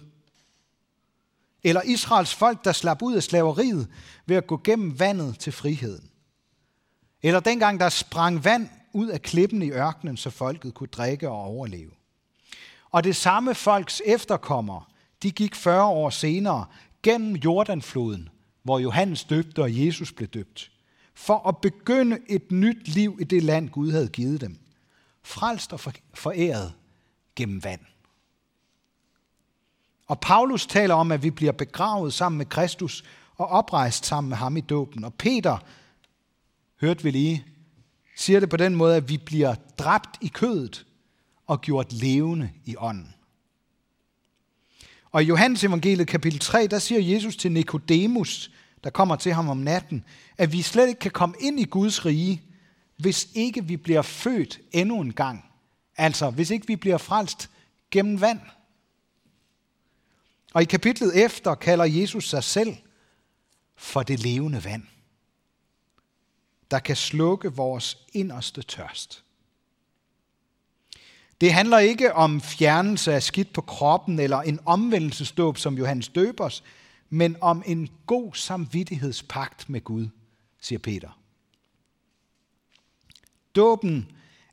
Eller 1.62 1.82
Israels 1.82 2.34
folk, 2.34 2.64
der 2.64 2.72
slap 2.72 3.02
ud 3.02 3.14
af 3.14 3.22
slaveriet 3.22 3.88
ved 4.26 4.36
at 4.36 4.46
gå 4.46 4.60
gennem 4.64 4.98
vandet 4.98 5.38
til 5.38 5.52
friheden. 5.52 6.10
Eller 7.22 7.40
dengang, 7.40 7.80
der 7.80 7.88
sprang 7.88 8.44
vand 8.44 8.68
ud 8.92 9.08
af 9.08 9.22
klippen 9.22 9.62
i 9.62 9.70
ørkenen, 9.70 10.16
så 10.16 10.30
folket 10.30 10.74
kunne 10.74 10.88
drikke 10.92 11.28
og 11.28 11.44
overleve. 11.44 11.90
Og 12.90 13.04
det 13.04 13.16
samme 13.16 13.54
folks 13.54 14.02
efterkommere, 14.06 14.84
de 15.22 15.30
gik 15.30 15.54
40 15.54 15.84
år 15.84 16.10
senere 16.10 16.66
gennem 17.02 17.34
Jordanfloden, 17.34 18.28
hvor 18.62 18.78
Johannes 18.78 19.24
døbte 19.24 19.62
og 19.62 19.86
Jesus 19.86 20.12
blev 20.12 20.28
døbt, 20.28 20.70
for 21.14 21.48
at 21.48 21.58
begynde 21.58 22.18
et 22.28 22.52
nyt 22.52 22.88
liv 22.88 23.18
i 23.20 23.24
det 23.24 23.42
land, 23.42 23.68
Gud 23.68 23.90
havde 23.90 24.08
givet 24.08 24.40
dem. 24.40 24.58
Frelst 25.24 25.72
og 25.72 25.80
foræret 26.14 26.72
gennem 27.36 27.64
vand. 27.64 27.80
Og 30.06 30.20
Paulus 30.20 30.66
taler 30.66 30.94
om, 30.94 31.12
at 31.12 31.22
vi 31.22 31.30
bliver 31.30 31.52
begravet 31.52 32.12
sammen 32.12 32.38
med 32.38 32.46
Kristus 32.46 33.04
og 33.36 33.46
oprejst 33.46 34.06
sammen 34.06 34.28
med 34.28 34.36
ham 34.36 34.56
i 34.56 34.60
dåben. 34.60 35.04
Og 35.04 35.14
Peter 35.14 35.58
hørte 36.80 37.02
vi 37.02 37.10
lige, 37.10 37.46
siger 38.16 38.40
det 38.40 38.50
på 38.50 38.56
den 38.56 38.74
måde, 38.76 38.96
at 38.96 39.08
vi 39.08 39.18
bliver 39.18 39.54
dræbt 39.78 40.18
i 40.20 40.28
kødet 40.28 40.86
og 41.46 41.60
gjort 41.60 41.92
levende 41.92 42.50
i 42.64 42.76
ånden. 42.78 43.14
Og 45.12 45.22
i 45.22 45.26
Johannes 45.26 45.64
evangeliet 45.64 46.08
kapitel 46.08 46.38
3, 46.38 46.66
der 46.66 46.78
siger 46.78 47.00
Jesus 47.14 47.36
til 47.36 47.52
Nikodemus, 47.52 48.50
der 48.84 48.90
kommer 48.90 49.16
til 49.16 49.32
ham 49.32 49.48
om 49.48 49.56
natten, 49.56 50.04
at 50.38 50.52
vi 50.52 50.62
slet 50.62 50.88
ikke 50.88 50.98
kan 50.98 51.10
komme 51.10 51.34
ind 51.40 51.60
i 51.60 51.64
Guds 51.64 52.06
rige, 52.06 52.42
hvis 52.96 53.28
ikke 53.34 53.64
vi 53.64 53.76
bliver 53.76 54.02
født 54.02 54.60
endnu 54.72 55.00
en 55.00 55.12
gang. 55.12 55.44
Altså, 55.96 56.30
hvis 56.30 56.50
ikke 56.50 56.66
vi 56.66 56.76
bliver 56.76 56.98
frelst 56.98 57.50
gennem 57.90 58.20
vand. 58.20 58.40
Og 60.54 60.62
i 60.62 60.64
kapitlet 60.64 61.24
efter 61.24 61.54
kalder 61.54 61.84
Jesus 61.84 62.28
sig 62.28 62.44
selv 62.44 62.76
for 63.76 64.02
det 64.02 64.20
levende 64.20 64.64
vand, 64.64 64.82
der 66.70 66.78
kan 66.78 66.96
slukke 66.96 67.52
vores 67.52 67.98
inderste 68.12 68.62
tørst. 68.62 69.24
Det 71.40 71.52
handler 71.52 71.78
ikke 71.78 72.14
om 72.14 72.40
fjernelse 72.40 73.14
af 73.14 73.22
skidt 73.22 73.52
på 73.52 73.60
kroppen 73.60 74.18
eller 74.18 74.40
en 74.40 74.60
omvendelsesdåb 74.64 75.58
som 75.58 75.78
Johannes 75.78 76.08
Døbers, 76.08 76.64
men 77.10 77.36
om 77.40 77.62
en 77.66 77.88
god 78.06 78.34
samvittighedspagt 78.34 79.68
med 79.68 79.80
Gud, 79.80 80.08
siger 80.60 80.78
Peter. 80.78 81.21
Dåben 83.56 84.10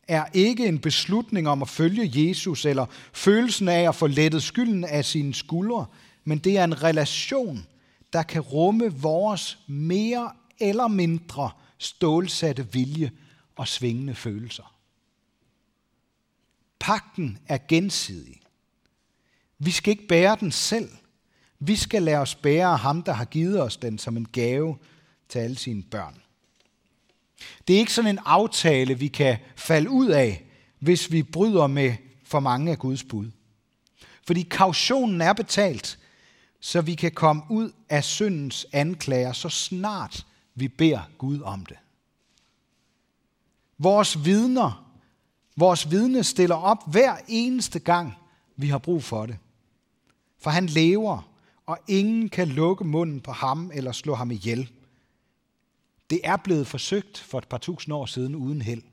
er 0.07 0.25
ikke 0.33 0.67
en 0.67 0.79
beslutning 0.79 1.49
om 1.49 1.61
at 1.61 1.69
følge 1.69 2.27
Jesus 2.27 2.65
eller 2.65 2.85
følelsen 3.13 3.67
af 3.67 3.87
at 3.87 3.95
få 3.95 4.07
lettet 4.07 4.43
skylden 4.43 4.83
af 4.83 5.05
sine 5.05 5.33
skuldre, 5.33 5.85
men 6.23 6.39
det 6.39 6.57
er 6.57 6.63
en 6.63 6.83
relation, 6.83 7.65
der 8.13 8.23
kan 8.23 8.41
rumme 8.41 8.93
vores 8.93 9.59
mere 9.67 10.31
eller 10.59 10.87
mindre 10.87 11.51
stålsatte 11.77 12.73
vilje 12.73 13.11
og 13.55 13.67
svingende 13.67 14.15
følelser. 14.15 14.75
Pakten 16.79 17.37
er 17.47 17.57
gensidig. 17.67 18.41
Vi 19.59 19.71
skal 19.71 19.91
ikke 19.91 20.07
bære 20.07 20.37
den 20.39 20.51
selv. 20.51 20.89
Vi 21.59 21.75
skal 21.75 22.03
lade 22.03 22.17
os 22.17 22.35
bære 22.35 22.77
ham, 22.77 23.03
der 23.03 23.13
har 23.13 23.25
givet 23.25 23.61
os 23.61 23.77
den 23.77 23.97
som 23.97 24.17
en 24.17 24.27
gave 24.27 24.77
til 25.29 25.39
alle 25.39 25.57
sine 25.57 25.83
børn. 25.83 26.21
Det 27.67 27.75
er 27.75 27.79
ikke 27.79 27.93
sådan 27.93 28.15
en 28.15 28.19
aftale, 28.25 28.99
vi 28.99 29.07
kan 29.07 29.37
falde 29.55 29.89
ud 29.89 30.07
af, 30.07 30.45
hvis 30.79 31.11
vi 31.11 31.23
bryder 31.23 31.67
med 31.67 31.93
for 32.23 32.39
mange 32.39 32.71
af 32.71 32.79
Guds 32.79 33.03
bud. 33.03 33.31
Fordi 34.27 34.41
kautionen 34.41 35.21
er 35.21 35.33
betalt, 35.33 35.99
så 36.59 36.81
vi 36.81 36.95
kan 36.95 37.11
komme 37.11 37.43
ud 37.49 37.71
af 37.89 38.03
syndens 38.03 38.65
anklager, 38.71 39.33
så 39.33 39.49
snart 39.49 40.25
vi 40.55 40.67
beder 40.67 41.09
Gud 41.17 41.41
om 41.41 41.65
det. 41.65 41.77
Vores 43.77 44.25
vidner, 44.25 44.91
vores 45.55 45.91
vidne 45.91 46.23
stiller 46.23 46.55
op 46.55 46.91
hver 46.91 47.15
eneste 47.27 47.79
gang, 47.79 48.13
vi 48.55 48.67
har 48.67 48.77
brug 48.77 49.03
for 49.03 49.25
det. 49.25 49.37
For 50.39 50.49
han 50.49 50.65
lever, 50.65 51.29
og 51.65 51.79
ingen 51.87 52.29
kan 52.29 52.47
lukke 52.47 52.83
munden 52.83 53.21
på 53.21 53.31
ham 53.31 53.71
eller 53.73 53.91
slå 53.91 54.15
ham 54.15 54.31
ihjel. 54.31 54.69
Det 56.09 56.21
er 56.23 56.37
blevet 56.37 56.67
forsøgt 56.67 57.17
for 57.17 57.37
et 57.37 57.47
par 57.47 57.57
tusind 57.57 57.93
år 57.93 58.05
siden 58.05 58.35
uden 58.35 58.61
held. 58.61 58.83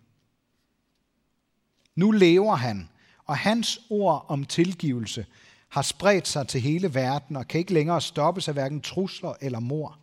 Nu 1.94 2.10
lever 2.10 2.54
han, 2.54 2.88
og 3.24 3.38
hans 3.38 3.80
ord 3.90 4.26
om 4.28 4.44
tilgivelse 4.44 5.26
har 5.68 5.82
spredt 5.82 6.28
sig 6.28 6.48
til 6.48 6.60
hele 6.60 6.94
verden 6.94 7.36
og 7.36 7.48
kan 7.48 7.58
ikke 7.58 7.72
længere 7.72 8.00
stoppes 8.00 8.48
af 8.48 8.54
hverken 8.54 8.80
trusler 8.80 9.34
eller 9.40 9.60
mor. 9.60 9.98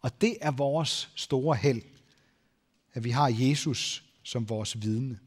Og 0.00 0.20
det 0.20 0.36
er 0.40 0.50
vores 0.50 1.10
store 1.14 1.56
held, 1.56 1.82
at 2.94 3.04
vi 3.04 3.10
har 3.10 3.28
Jesus 3.28 4.04
som 4.22 4.48
vores 4.48 4.82
vidne. 4.82 5.18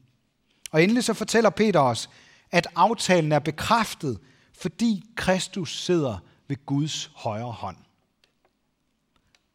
Og 0.70 0.82
endelig 0.82 1.04
så 1.04 1.14
fortæller 1.14 1.50
Peter 1.50 1.80
os, 1.80 2.10
at 2.50 2.66
aftalen 2.74 3.32
er 3.32 3.38
bekræftet, 3.38 4.20
fordi 4.52 5.04
Kristus 5.16 5.84
sidder 5.84 6.18
ved 6.48 6.66
Guds 6.66 7.10
højre 7.14 7.52
hånd. 7.52 7.76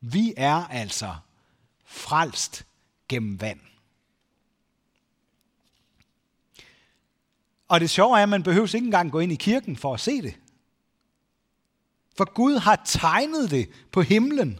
Vi 0.02 0.34
er 0.38 0.68
altså 0.68 1.16
frelst 1.88 2.66
gennem 3.10 3.42
vand. 3.42 3.60
Og 7.68 7.80
det 7.80 7.90
sjove 7.90 8.18
er, 8.18 8.24
at 8.24 8.30
man 8.30 8.44
behøver 8.44 8.76
ikke 8.76 8.86
engang 8.86 9.12
gå 9.12 9.20
ind 9.20 9.32
i 9.32 9.36
kirken 9.36 9.76
for 9.76 9.94
at 9.94 10.00
se 10.00 10.22
det. 10.22 10.40
For 12.18 12.34
Gud 12.34 12.58
har 12.58 12.82
tegnet 12.86 13.52
det 13.52 13.70
på 13.92 14.02
himlen, 14.02 14.60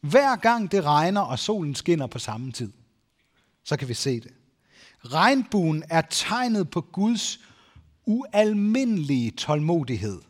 hver 0.00 0.36
gang 0.36 0.72
det 0.72 0.84
regner 0.84 1.20
og 1.20 1.38
solen 1.38 1.74
skinner 1.74 2.06
på 2.06 2.18
samme 2.18 2.52
tid. 2.52 2.72
Så 3.64 3.76
kan 3.76 3.88
vi 3.88 3.94
se 3.94 4.20
det. 4.20 4.32
Regnbuen 5.04 5.84
er 5.90 6.02
tegnet 6.10 6.70
på 6.70 6.80
Guds 6.80 7.40
ualmindelige 8.06 9.30
tålmodighed 9.30 10.20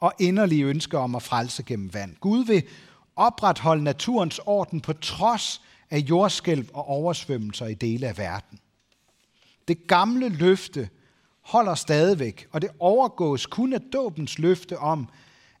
og 0.00 0.12
inderlige 0.18 0.64
ønsker 0.64 0.98
om 0.98 1.14
at 1.14 1.22
frelse 1.22 1.62
gennem 1.62 1.94
vand. 1.94 2.16
Gud 2.16 2.44
vil 2.44 2.62
opretholde 3.16 3.84
naturens 3.84 4.40
orden 4.46 4.80
på 4.80 4.92
trods 4.92 5.62
af 5.90 5.98
jordskælv 5.98 6.68
og 6.72 6.88
oversvømmelser 6.88 7.66
i 7.66 7.74
dele 7.74 8.08
af 8.08 8.18
verden. 8.18 8.58
Det 9.68 9.86
gamle 9.86 10.28
løfte 10.28 10.88
holder 11.40 11.74
stadigvæk, 11.74 12.48
og 12.52 12.62
det 12.62 12.70
overgås 12.78 13.46
kun 13.46 13.72
af 13.72 13.80
dåbens 13.92 14.38
løfte 14.38 14.78
om, 14.78 15.08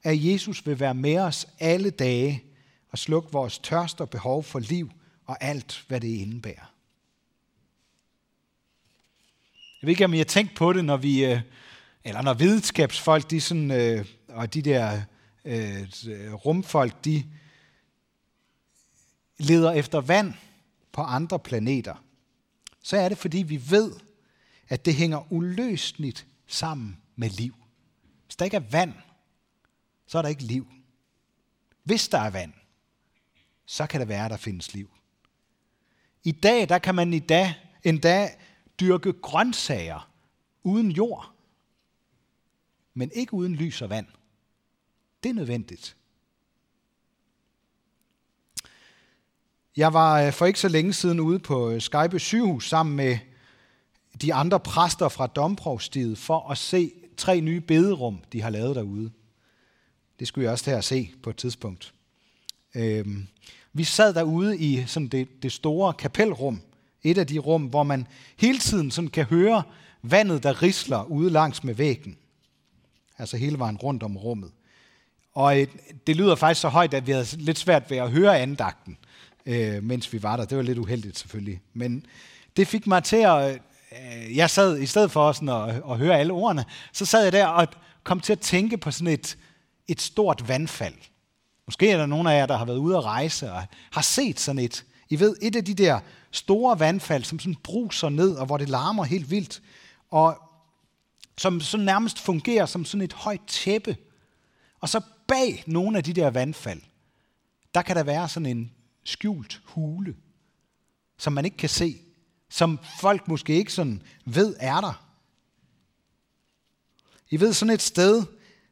at 0.02 0.24
Jesus 0.24 0.66
vil 0.66 0.80
være 0.80 0.94
med 0.94 1.18
os 1.18 1.46
alle 1.58 1.90
dage 1.90 2.44
og 2.90 2.98
slukke 2.98 3.32
vores 3.32 3.58
tørst 3.58 4.00
og 4.00 4.10
behov 4.10 4.42
for 4.42 4.58
liv 4.58 4.90
og 5.26 5.36
alt, 5.44 5.84
hvad 5.88 6.00
det 6.00 6.08
indebærer. 6.08 6.74
Jeg 9.82 9.86
ved 9.86 9.90
ikke, 9.90 10.04
om 10.04 10.14
I 10.14 10.18
har 10.18 10.24
tænkt 10.24 10.56
på 10.56 10.72
det, 10.72 10.84
når 10.84 10.96
vi, 10.96 11.24
øh, 11.24 11.40
eller 12.04 12.22
når 12.22 12.34
videnskabsfolk, 12.34 13.30
de 13.30 13.40
sådan, 13.40 13.70
øh, 13.70 14.04
og 14.28 14.54
de 14.54 14.62
der 14.62 15.00
øh, 15.44 15.88
rumfolk, 16.32 17.04
de 17.04 17.24
leder 19.38 19.72
efter 19.72 20.00
vand 20.00 20.34
på 20.92 21.02
andre 21.02 21.38
planeter, 21.38 22.04
så 22.82 22.96
er 22.96 23.08
det, 23.08 23.18
fordi 23.18 23.38
vi 23.38 23.70
ved, 23.70 23.92
at 24.68 24.84
det 24.84 24.94
hænger 24.94 25.32
uløseligt 25.32 26.26
sammen 26.46 27.00
med 27.16 27.30
liv. 27.30 27.54
Hvis 28.24 28.36
der 28.36 28.44
ikke 28.44 28.56
er 28.56 28.70
vand, 28.70 28.94
så 30.06 30.18
er 30.18 30.22
der 30.22 30.28
ikke 30.28 30.42
liv. 30.42 30.66
Hvis 31.82 32.08
der 32.08 32.18
er 32.18 32.30
vand, 32.30 32.52
så 33.66 33.86
kan 33.86 34.00
det 34.00 34.08
være, 34.08 34.24
at 34.24 34.30
der 34.30 34.36
findes 34.36 34.74
liv. 34.74 34.90
I 36.24 36.32
dag, 36.32 36.68
der 36.68 36.78
kan 36.78 36.94
man 36.94 37.12
i 37.12 37.18
dag 37.18 37.54
endda 37.84 38.30
dyrke 38.80 39.12
grøntsager 39.12 40.10
uden 40.62 40.90
jord, 40.90 41.32
men 42.94 43.10
ikke 43.14 43.34
uden 43.34 43.54
lys 43.54 43.82
og 43.82 43.90
vand. 43.90 44.06
Det 45.22 45.28
er 45.28 45.34
nødvendigt. 45.34 45.97
Jeg 49.78 49.92
var 49.92 50.20
øh, 50.22 50.32
for 50.32 50.46
ikke 50.46 50.60
så 50.60 50.68
længe 50.68 50.92
siden 50.92 51.20
ude 51.20 51.38
på 51.38 51.70
øh, 51.70 51.80
Skype 51.80 52.18
sygehus 52.18 52.68
sammen 52.68 52.96
med 52.96 53.18
de 54.22 54.34
andre 54.34 54.60
præster 54.60 55.08
fra 55.08 55.26
Domprovstiet 55.26 56.18
for 56.18 56.50
at 56.50 56.58
se 56.58 56.92
tre 57.16 57.40
nye 57.40 57.60
bederum, 57.60 58.20
de 58.32 58.42
har 58.42 58.50
lavet 58.50 58.76
derude. 58.76 59.10
Det 60.18 60.28
skulle 60.28 60.44
jeg 60.44 60.52
også 60.52 60.64
til 60.64 60.70
at 60.70 60.84
se 60.84 61.10
på 61.22 61.30
et 61.30 61.36
tidspunkt. 61.36 61.94
Øhm, 62.74 63.26
vi 63.72 63.84
sad 63.84 64.14
derude 64.14 64.58
i 64.58 64.84
sådan 64.86 65.08
det, 65.08 65.42
det 65.42 65.52
store 65.52 65.92
kapelrum, 65.92 66.60
et 67.02 67.18
af 67.18 67.26
de 67.26 67.38
rum, 67.38 67.62
hvor 67.62 67.82
man 67.82 68.06
hele 68.36 68.58
tiden 68.58 68.90
sådan 68.90 69.10
kan 69.10 69.24
høre 69.24 69.62
vandet, 70.02 70.42
der 70.42 70.62
risler 70.62 71.04
ude 71.04 71.30
langs 71.30 71.64
med 71.64 71.74
væggen. 71.74 72.16
Altså 73.18 73.36
hele 73.36 73.58
vejen 73.58 73.76
rundt 73.76 74.02
om 74.02 74.16
rummet. 74.16 74.50
Og 75.34 75.60
øh, 75.60 75.66
det 76.06 76.16
lyder 76.16 76.34
faktisk 76.34 76.60
så 76.60 76.68
højt, 76.68 76.94
at 76.94 77.06
vi 77.06 77.12
havde 77.12 77.36
lidt 77.36 77.58
svært 77.58 77.90
ved 77.90 77.96
at 77.96 78.10
høre 78.10 78.38
andagten, 78.38 78.98
øh, 79.46 79.82
mens 79.82 80.12
vi 80.12 80.22
var 80.22 80.36
der. 80.36 80.44
Det 80.44 80.56
var 80.56 80.62
lidt 80.62 80.78
uheldigt 80.78 81.18
selvfølgelig. 81.18 81.60
Men 81.74 82.06
det 82.56 82.68
fik 82.68 82.86
mig 82.86 83.04
til 83.04 83.16
at... 83.16 83.60
Øh, 83.92 84.36
jeg 84.36 84.50
sad, 84.50 84.78
i 84.78 84.86
stedet 84.86 85.10
for 85.10 85.32
sådan 85.32 85.48
at, 85.48 85.82
at 85.90 85.98
høre 85.98 86.18
alle 86.18 86.32
ordene, 86.32 86.64
så 86.92 87.04
sad 87.04 87.22
jeg 87.22 87.32
der 87.32 87.46
og 87.46 87.68
kom 88.04 88.20
til 88.20 88.32
at 88.32 88.40
tænke 88.40 88.78
på 88.78 88.90
sådan 88.90 89.12
et, 89.12 89.38
et 89.88 90.00
stort 90.00 90.48
vandfald. 90.48 90.94
Måske 91.66 91.90
er 91.90 91.96
der 91.96 92.06
nogle 92.06 92.32
af 92.32 92.38
jer, 92.38 92.46
der 92.46 92.56
har 92.56 92.64
været 92.64 92.78
ude 92.78 92.96
at 92.96 93.04
rejse 93.04 93.52
og 93.52 93.62
har 93.90 94.02
set 94.02 94.40
sådan 94.40 94.58
et. 94.58 94.84
I 95.08 95.20
ved, 95.20 95.36
et 95.42 95.56
af 95.56 95.64
de 95.64 95.74
der 95.74 96.00
store 96.30 96.80
vandfald, 96.80 97.24
som 97.24 97.38
sådan 97.38 97.54
bruser 97.54 98.08
ned, 98.08 98.34
og 98.36 98.46
hvor 98.46 98.56
det 98.56 98.68
larmer 98.68 99.04
helt 99.04 99.30
vildt, 99.30 99.62
og 100.10 100.38
som 101.38 101.60
så 101.60 101.76
nærmest 101.76 102.18
fungerer 102.18 102.66
som 102.66 102.84
sådan 102.84 103.04
et 103.04 103.12
højt 103.12 103.40
tæppe. 103.46 103.96
Og 104.80 104.88
så 104.88 105.00
bag 105.26 105.62
nogle 105.66 105.98
af 105.98 106.04
de 106.04 106.12
der 106.12 106.30
vandfald, 106.30 106.80
der 107.74 107.82
kan 107.82 107.96
der 107.96 108.02
være 108.02 108.28
sådan 108.28 108.46
en 108.46 108.72
skjult 109.04 109.60
hule, 109.64 110.16
som 111.18 111.32
man 111.32 111.44
ikke 111.44 111.56
kan 111.56 111.68
se, 111.68 112.00
som 112.48 112.78
folk 113.00 113.28
måske 113.28 113.54
ikke 113.54 113.72
sådan 113.72 114.02
ved 114.24 114.56
er 114.58 114.80
der. 114.80 115.04
I 117.30 117.40
ved 117.40 117.52
sådan 117.52 117.74
et 117.74 117.82
sted, 117.82 118.24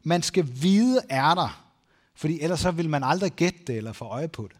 man 0.03 0.23
skal 0.23 0.63
vide 0.63 1.01
er 1.09 1.35
der, 1.35 1.65
fordi 2.15 2.41
ellers 2.41 2.61
så 2.61 2.71
vil 2.71 2.91
man 2.91 3.05
aldrig 3.05 3.33
gætte 3.33 3.59
det 3.67 3.77
eller 3.77 3.93
få 3.93 4.05
øje 4.05 4.29
på 4.29 4.49
det. 4.49 4.57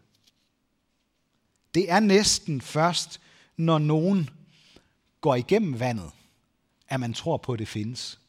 Det 1.73 1.91
er 1.91 1.99
næsten 1.99 2.61
først, 2.61 3.21
når 3.57 3.77
nogen 3.77 4.29
går 5.21 5.35
igennem 5.35 5.79
vandet, 5.79 6.11
at 6.87 6.99
man 6.99 7.13
tror 7.13 7.37
på, 7.37 7.53
at 7.53 7.59
det 7.59 7.67
findes. 7.67 8.19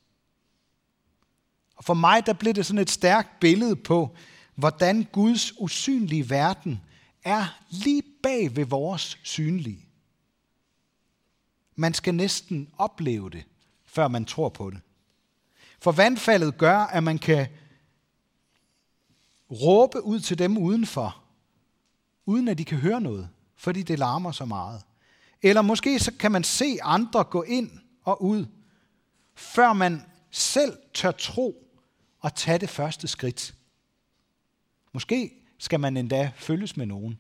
Og 1.77 1.85
for 1.85 1.95
mig, 1.95 2.27
der 2.27 2.33
blev 2.33 2.55
det 2.55 2.67
sådan 2.67 2.79
et 2.79 2.91
stærkt 2.91 3.41
billede 3.41 3.77
på, 3.77 4.17
hvordan 4.55 5.05
Guds 5.13 5.61
usynlige 5.61 6.31
verden 6.31 6.81
er 7.25 7.61
lige 7.71 8.03
bag 8.23 8.57
ved 8.57 8.65
vores 8.65 9.19
synlige. 9.23 9.85
Man 11.77 11.95
skal 11.95 12.15
næsten 12.15 12.71
opleve 12.79 13.31
det, 13.31 13.45
før 13.85 14.09
man 14.09 14.25
tror 14.25 14.49
på 14.49 14.71
det. 14.71 14.81
For 15.81 15.93
vandfaldet 15.93 16.59
gør, 16.59 16.79
at 16.79 17.03
man 17.03 17.19
kan 17.19 17.49
råbe 19.51 20.03
ud 20.03 20.21
til 20.21 20.39
dem 20.39 20.59
udenfor, 20.59 21.25
uden 22.27 22.49
at 22.49 22.59
de 22.59 22.65
kan 22.65 22.79
høre 22.79 23.01
noget, 23.01 23.29
fordi 23.57 23.83
det 23.83 23.99
larmer 23.99 24.33
så 24.33 24.45
meget. 24.45 24.83
Eller 25.43 25.63
måske 25.63 25.99
så 25.99 26.13
kan 26.19 26.33
man 26.33 26.45
se 26.45 26.79
andre 26.83 27.25
gå 27.25 27.43
ind 27.43 27.71
og 28.03 28.23
ud, 28.23 28.47
før 29.35 29.73
man 29.73 30.03
selv 30.31 30.79
tør 30.95 31.11
tro 31.11 31.69
og 32.21 32.35
tage 32.35 32.59
det 32.59 32.71
første 32.71 33.09
skridt. 33.09 33.55
Måske 34.93 35.33
skal 35.59 35.81
man 35.81 35.97
endda 35.97 36.31
følges 36.37 36.77
med 36.77 36.87
nogen, 36.87 37.19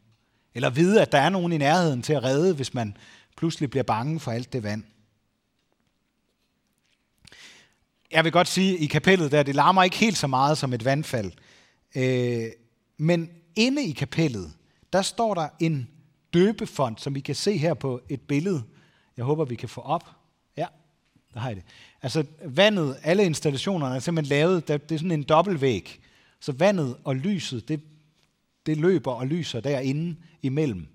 eller 0.54 0.70
vide, 0.70 1.02
at 1.02 1.12
der 1.12 1.18
er 1.18 1.28
nogen 1.28 1.52
i 1.52 1.58
nærheden 1.58 2.02
til 2.02 2.12
at 2.12 2.22
redde, 2.22 2.54
hvis 2.54 2.74
man 2.74 2.96
pludselig 3.36 3.70
bliver 3.70 3.82
bange 3.82 4.20
for 4.20 4.30
alt 4.30 4.52
det 4.52 4.62
vand. 4.62 4.84
Jeg 8.10 8.24
vil 8.24 8.32
godt 8.32 8.48
sige, 8.48 8.74
at 8.74 8.80
i 8.80 8.86
kapellet 8.86 9.32
der, 9.32 9.42
det 9.42 9.54
larmer 9.54 9.82
ikke 9.82 9.96
helt 9.96 10.16
så 10.16 10.26
meget 10.26 10.58
som 10.58 10.72
et 10.72 10.84
vandfald. 10.84 11.32
Øh, 11.96 12.46
men 12.96 13.30
inde 13.56 13.84
i 13.84 13.92
kapellet, 13.92 14.52
der 14.92 15.02
står 15.02 15.34
der 15.34 15.48
en 15.60 15.88
døbefond, 16.34 16.98
som 16.98 17.14
vi 17.14 17.20
kan 17.20 17.34
se 17.34 17.56
her 17.56 17.74
på 17.74 18.00
et 18.08 18.20
billede. 18.20 18.62
Jeg 19.16 19.24
håber, 19.24 19.44
vi 19.44 19.54
kan 19.54 19.68
få 19.68 19.80
op. 19.80 20.10
Ja, 20.56 20.66
der 21.34 21.40
har 21.40 21.48
jeg 21.48 21.56
det. 21.56 21.64
Altså 22.02 22.24
vandet, 22.44 22.96
alle 23.02 23.24
installationerne 23.24 23.94
er 23.96 24.00
simpelthen 24.00 24.30
lavet, 24.30 24.68
det 24.68 24.92
er 24.92 24.98
sådan 24.98 25.10
en 25.10 25.22
dobbeltvæg. 25.22 26.00
Så 26.40 26.52
vandet 26.52 26.96
og 27.04 27.16
lyset, 27.16 27.68
det, 27.68 27.80
det 28.68 28.76
løber 28.76 29.12
og 29.12 29.26
lyser 29.26 29.60
derinde 29.60 30.16
imellem. 30.42 30.86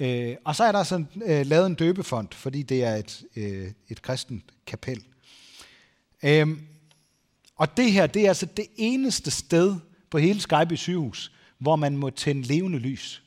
Øh, 0.00 0.36
og 0.44 0.56
så 0.56 0.64
er 0.64 0.72
der 0.72 0.82
sådan 0.82 1.08
øh, 1.26 1.46
lavet 1.46 1.66
en 1.66 1.74
døbefond, 1.74 2.28
fordi 2.32 2.62
det 2.62 2.84
er 2.84 2.94
et, 2.94 3.22
øh, 3.36 3.70
et 3.88 4.02
kristent 4.02 4.44
kapel. 4.66 5.04
Øh, 6.22 6.48
og 7.56 7.76
det 7.76 7.92
her, 7.92 8.06
det 8.06 8.24
er 8.24 8.28
altså 8.28 8.46
det 8.46 8.66
eneste 8.76 9.30
sted 9.30 9.76
på 10.10 10.18
hele 10.18 10.40
Skype 10.40 10.76
sygehus, 10.76 11.32
hvor 11.58 11.76
man 11.76 11.96
må 11.96 12.10
tænde 12.10 12.42
levende 12.42 12.78
lys. 12.78 13.22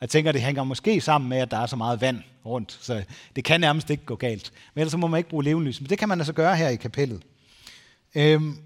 Jeg 0.00 0.10
tænker, 0.10 0.32
det 0.32 0.42
hænger 0.42 0.64
måske 0.64 1.00
sammen 1.00 1.28
med, 1.28 1.38
at 1.38 1.50
der 1.50 1.58
er 1.58 1.66
så 1.66 1.76
meget 1.76 2.00
vand 2.00 2.22
rundt, 2.44 2.78
så 2.80 3.04
det 3.36 3.44
kan 3.44 3.60
nærmest 3.60 3.90
ikke 3.90 4.04
gå 4.04 4.16
galt. 4.16 4.52
Men 4.74 4.80
ellers 4.80 4.96
må 4.96 5.06
man 5.06 5.18
ikke 5.18 5.30
bruge 5.30 5.44
levende 5.44 5.68
lys. 5.68 5.80
Men 5.80 5.90
det 5.90 5.98
kan 5.98 6.08
man 6.08 6.20
altså 6.20 6.32
gøre 6.32 6.56
her 6.56 6.68
i 6.68 6.76
kapellet. 6.76 7.22
Øhm, 8.14 8.58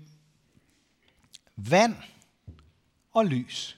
vand 1.56 1.94
og 3.12 3.26
lys. 3.26 3.77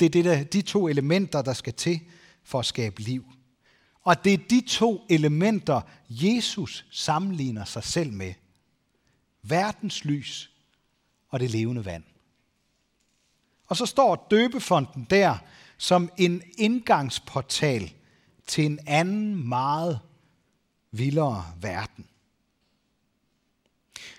Det 0.00 0.06
er 0.06 0.10
det 0.10 0.24
der, 0.24 0.44
de 0.44 0.62
to 0.62 0.88
elementer, 0.88 1.42
der 1.42 1.52
skal 1.52 1.72
til 1.72 2.00
for 2.44 2.58
at 2.58 2.66
skabe 2.66 3.00
liv. 3.00 3.24
Og 4.02 4.24
det 4.24 4.32
er 4.32 4.38
de 4.50 4.62
to 4.68 5.06
elementer, 5.10 5.80
Jesus 6.10 6.86
sammenligner 6.90 7.64
sig 7.64 7.84
selv 7.84 8.12
med. 8.12 8.34
Verdens 9.42 10.04
lys 10.04 10.50
og 11.28 11.40
det 11.40 11.50
levende 11.50 11.84
vand. 11.84 12.04
Og 13.66 13.76
så 13.76 13.86
står 13.86 14.26
døbefonden 14.30 15.06
der 15.10 15.38
som 15.78 16.10
en 16.16 16.42
indgangsportal 16.58 17.92
til 18.46 18.66
en 18.66 18.78
anden 18.86 19.48
meget 19.48 20.00
vildere 20.90 21.44
verden. 21.60 22.06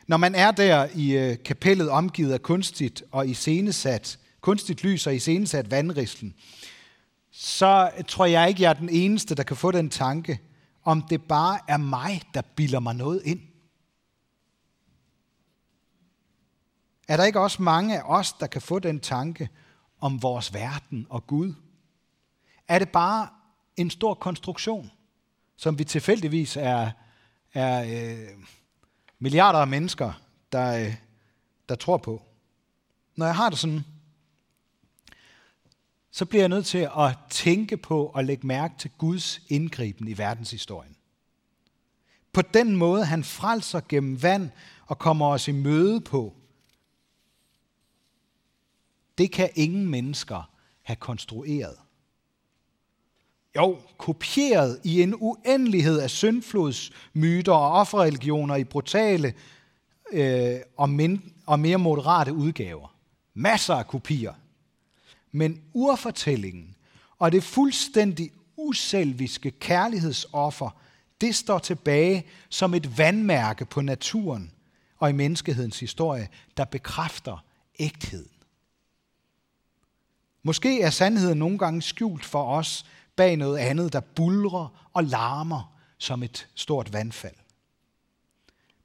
Når 0.08 0.18
man 0.18 0.36
er 0.36 0.52
der 0.52 0.90
i 0.96 1.18
øh, 1.18 1.38
kapellet 1.46 1.90
omgivet 1.90 2.34
af 2.34 2.42
kunstigt 2.42 3.04
og 3.12 3.28
iscenesat, 3.28 4.20
kunstigt 4.48 4.84
lys 4.84 5.08
og 5.08 5.16
iscenesat 5.16 5.72
vandrislen, 5.72 6.36
så 7.32 7.92
tror 8.08 8.26
jeg 8.26 8.50
ikke, 8.50 8.62
jeg 8.62 8.70
er 8.70 8.74
den 8.74 8.90
eneste, 8.90 9.36
der 9.36 9.44
kan 9.44 9.58
få 9.58 9.72
den 9.72 9.90
tanke, 9.90 10.40
om 10.84 11.02
det 11.02 11.24
bare 11.24 11.60
er 11.68 11.78
mig, 11.78 12.22
der 12.34 12.42
bilder 12.56 12.80
mig 12.80 12.96
noget 12.96 13.22
ind. 13.26 13.42
Er 17.08 17.18
der 17.18 17.24
ikke 17.24 17.40
også 17.40 17.62
mange 17.62 17.98
af 17.98 18.02
os, 18.06 18.34
der 18.34 18.48
kan 18.48 18.62
få 18.62 18.80
den 18.80 19.00
tanke 19.00 19.50
om 20.00 20.22
vores 20.22 20.54
verden 20.54 21.08
og 21.10 21.28
Gud? 21.28 21.54
Er 22.68 22.80
det 22.80 22.90
bare 22.90 23.28
en 23.78 23.90
stor 23.90 24.14
konstruktion, 24.14 24.92
som 25.58 25.80
vi 25.80 25.84
tilfældigvis 25.84 26.58
er, 26.58 26.92
er 27.54 27.84
øh, 27.84 28.30
milliarder 29.20 29.60
af 29.60 29.68
mennesker, 29.68 30.22
der, 30.52 30.86
øh, 30.86 30.96
der 31.70 31.76
tror 31.76 31.98
på? 31.98 32.22
Når 33.16 33.26
jeg 33.26 33.36
har 33.36 33.50
det 33.50 33.60
sådan, 33.60 33.84
så 36.18 36.26
bliver 36.26 36.42
jeg 36.42 36.50
nødt 36.50 36.66
til 36.66 36.90
at 36.98 37.18
tænke 37.30 37.78
på 37.78 38.06
og 38.06 38.24
lægge 38.24 38.48
mærke 38.48 38.74
til 38.78 38.92
Guds 38.98 39.42
indgriben 39.50 40.08
i 40.08 40.18
verdenshistorien. 40.18 40.96
På 42.34 42.42
den 42.42 42.76
måde, 42.76 43.06
han 43.06 43.24
frelser 43.24 43.82
gennem 43.90 44.24
vand 44.24 44.50
og 44.86 45.00
kommer 45.00 45.28
os 45.28 45.48
i 45.48 45.52
møde 45.52 46.02
på, 46.02 46.34
det 49.18 49.32
kan 49.32 49.50
ingen 49.56 49.90
mennesker 49.90 50.50
have 50.84 50.96
konstrueret. 50.96 51.76
Jo, 53.56 53.80
kopieret 53.98 54.80
i 54.84 55.02
en 55.02 55.16
uendelighed 55.20 56.00
af 56.00 56.10
syndflodsmyter 56.10 57.54
og 57.54 57.72
offerreligioner 57.72 58.56
i 58.56 58.64
brutale 58.64 59.34
øh, 60.12 60.56
og, 60.78 60.90
mind- 60.90 61.32
og 61.46 61.60
mere 61.60 61.78
moderate 61.78 62.34
udgaver. 62.34 62.96
Masser 63.34 63.74
af 63.74 63.88
kopier. 63.88 64.34
Men 65.38 65.62
urfortællingen 65.74 66.76
og 67.20 67.32
det 67.32 67.44
fuldstændig 67.44 68.32
uselviske 68.56 69.52
kærlighedsoffer, 69.52 70.70
det 71.22 71.36
står 71.36 71.60
tilbage 71.60 72.26
som 72.50 72.74
et 72.74 72.98
vandmærke 72.98 73.66
på 73.66 73.82
naturen 73.82 74.52
og 74.98 75.10
i 75.10 75.14
menneskehedens 75.14 75.80
historie, 75.80 76.30
der 76.58 76.66
bekræfter 76.66 77.46
ægtheden. 77.80 78.32
Måske 80.44 80.82
er 80.82 80.90
sandheden 80.90 81.38
nogle 81.38 81.58
gange 81.58 81.82
skjult 81.82 82.26
for 82.26 82.44
os 82.44 82.86
bag 83.16 83.38
noget 83.38 83.58
andet, 83.58 83.94
der 83.94 84.00
bulrer 84.00 84.90
og 84.94 85.04
larmer 85.04 85.80
som 85.98 86.24
et 86.24 86.48
stort 86.56 86.94
vandfald. 86.94 87.36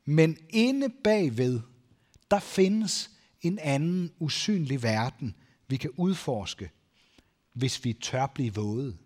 Men 0.05 0.37
inde 0.51 0.89
bagved, 1.05 1.61
der 2.31 2.39
findes 2.39 3.11
en 3.43 3.59
anden 3.59 4.13
usynlig 4.19 4.83
verden, 4.83 5.35
vi 5.73 5.77
kan 5.77 5.91
udforske, 5.97 6.71
hvis 7.53 7.85
vi 7.85 7.93
tør 7.93 8.27
blive 8.27 8.55
våde. 8.55 8.97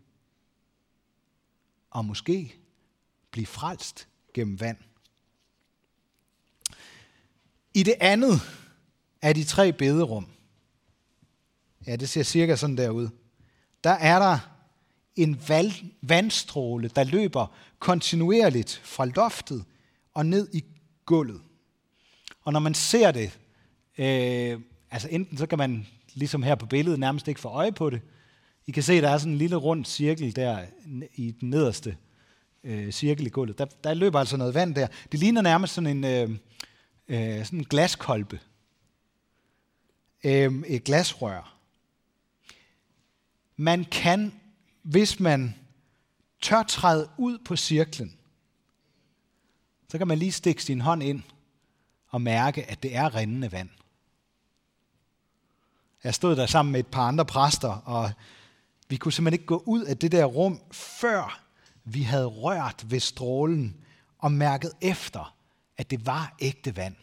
Og 1.90 2.04
måske 2.04 2.54
blive 3.30 3.46
frelst 3.46 4.08
gennem 4.34 4.60
vand. 4.60 4.78
I 7.74 7.82
det 7.82 7.94
andet 8.00 8.40
af 9.22 9.34
de 9.34 9.44
tre 9.44 9.72
bederum, 9.72 10.26
ja, 11.86 11.96
det 11.96 12.08
ser 12.08 12.22
cirka 12.22 12.56
sådan 12.56 12.76
der 12.76 12.90
ud, 12.90 13.08
der 13.84 13.90
er 13.90 14.18
der 14.18 14.38
en 15.16 15.40
vandstråle, 16.02 16.88
der 16.88 17.04
løber 17.04 17.56
kontinuerligt 17.78 18.80
fra 18.84 19.04
loftet 19.04 19.64
og 20.14 20.26
ned 20.26 20.48
i 20.54 20.64
gulvet. 21.04 21.42
Og 22.44 22.52
når 22.52 22.60
man 22.60 22.74
ser 22.74 23.12
det, 23.12 23.38
øh, 23.98 24.60
altså 24.90 25.08
enten 25.10 25.38
så 25.38 25.46
kan 25.46 25.58
man, 25.58 25.86
ligesom 26.16 26.42
her 26.42 26.54
på 26.54 26.66
billedet, 26.66 27.00
nærmest 27.00 27.28
ikke 27.28 27.40
får 27.40 27.50
øje 27.50 27.72
på 27.72 27.90
det. 27.90 28.00
I 28.66 28.72
kan 28.72 28.82
se, 28.82 29.00
der 29.00 29.10
er 29.10 29.18
sådan 29.18 29.32
en 29.32 29.38
lille 29.38 29.56
rund 29.56 29.84
cirkel 29.84 30.36
der 30.36 30.66
i 31.14 31.30
den 31.30 31.50
nederste 31.50 31.96
øh, 32.64 32.92
cirkel 32.92 33.26
i 33.26 33.30
gulvet. 33.30 33.58
Der, 33.58 33.64
der 33.64 33.94
løber 33.94 34.18
altså 34.18 34.36
noget 34.36 34.54
vand 34.54 34.74
der. 34.74 34.86
Det 35.12 35.20
ligner 35.20 35.42
nærmest 35.42 35.74
sådan 35.74 36.04
en, 36.04 36.04
øh, 36.04 36.30
øh, 37.08 37.44
sådan 37.44 37.58
en 37.58 37.64
glaskolbe. 37.64 38.40
Øh, 40.24 40.52
et 40.66 40.84
glasrør. 40.84 41.56
Man 43.56 43.84
kan, 43.84 44.32
hvis 44.82 45.20
man 45.20 45.54
tør 46.42 46.62
træde 46.62 47.08
ud 47.18 47.38
på 47.38 47.56
cirklen, 47.56 48.16
så 49.88 49.98
kan 49.98 50.08
man 50.08 50.18
lige 50.18 50.32
stikke 50.32 50.62
sin 50.62 50.80
hånd 50.80 51.02
ind 51.02 51.22
og 52.08 52.20
mærke, 52.22 52.70
at 52.70 52.82
det 52.82 52.96
er 52.96 53.14
rindende 53.14 53.52
vand. 53.52 53.68
Jeg 56.06 56.14
stod 56.14 56.36
der 56.36 56.46
sammen 56.46 56.72
med 56.72 56.80
et 56.80 56.86
par 56.86 57.08
andre 57.08 57.24
præster, 57.24 57.68
og 57.68 58.10
vi 58.88 58.96
kunne 58.96 59.12
simpelthen 59.12 59.34
ikke 59.34 59.46
gå 59.46 59.62
ud 59.66 59.84
af 59.84 59.96
det 59.96 60.12
der 60.12 60.24
rum, 60.24 60.60
før 60.72 61.40
vi 61.84 62.02
havde 62.02 62.26
rørt 62.26 62.84
ved 62.90 63.00
strålen 63.00 63.76
og 64.18 64.32
mærket 64.32 64.72
efter, 64.80 65.36
at 65.76 65.90
det 65.90 66.06
var 66.06 66.36
ægte 66.40 66.76
vand. 66.76 66.94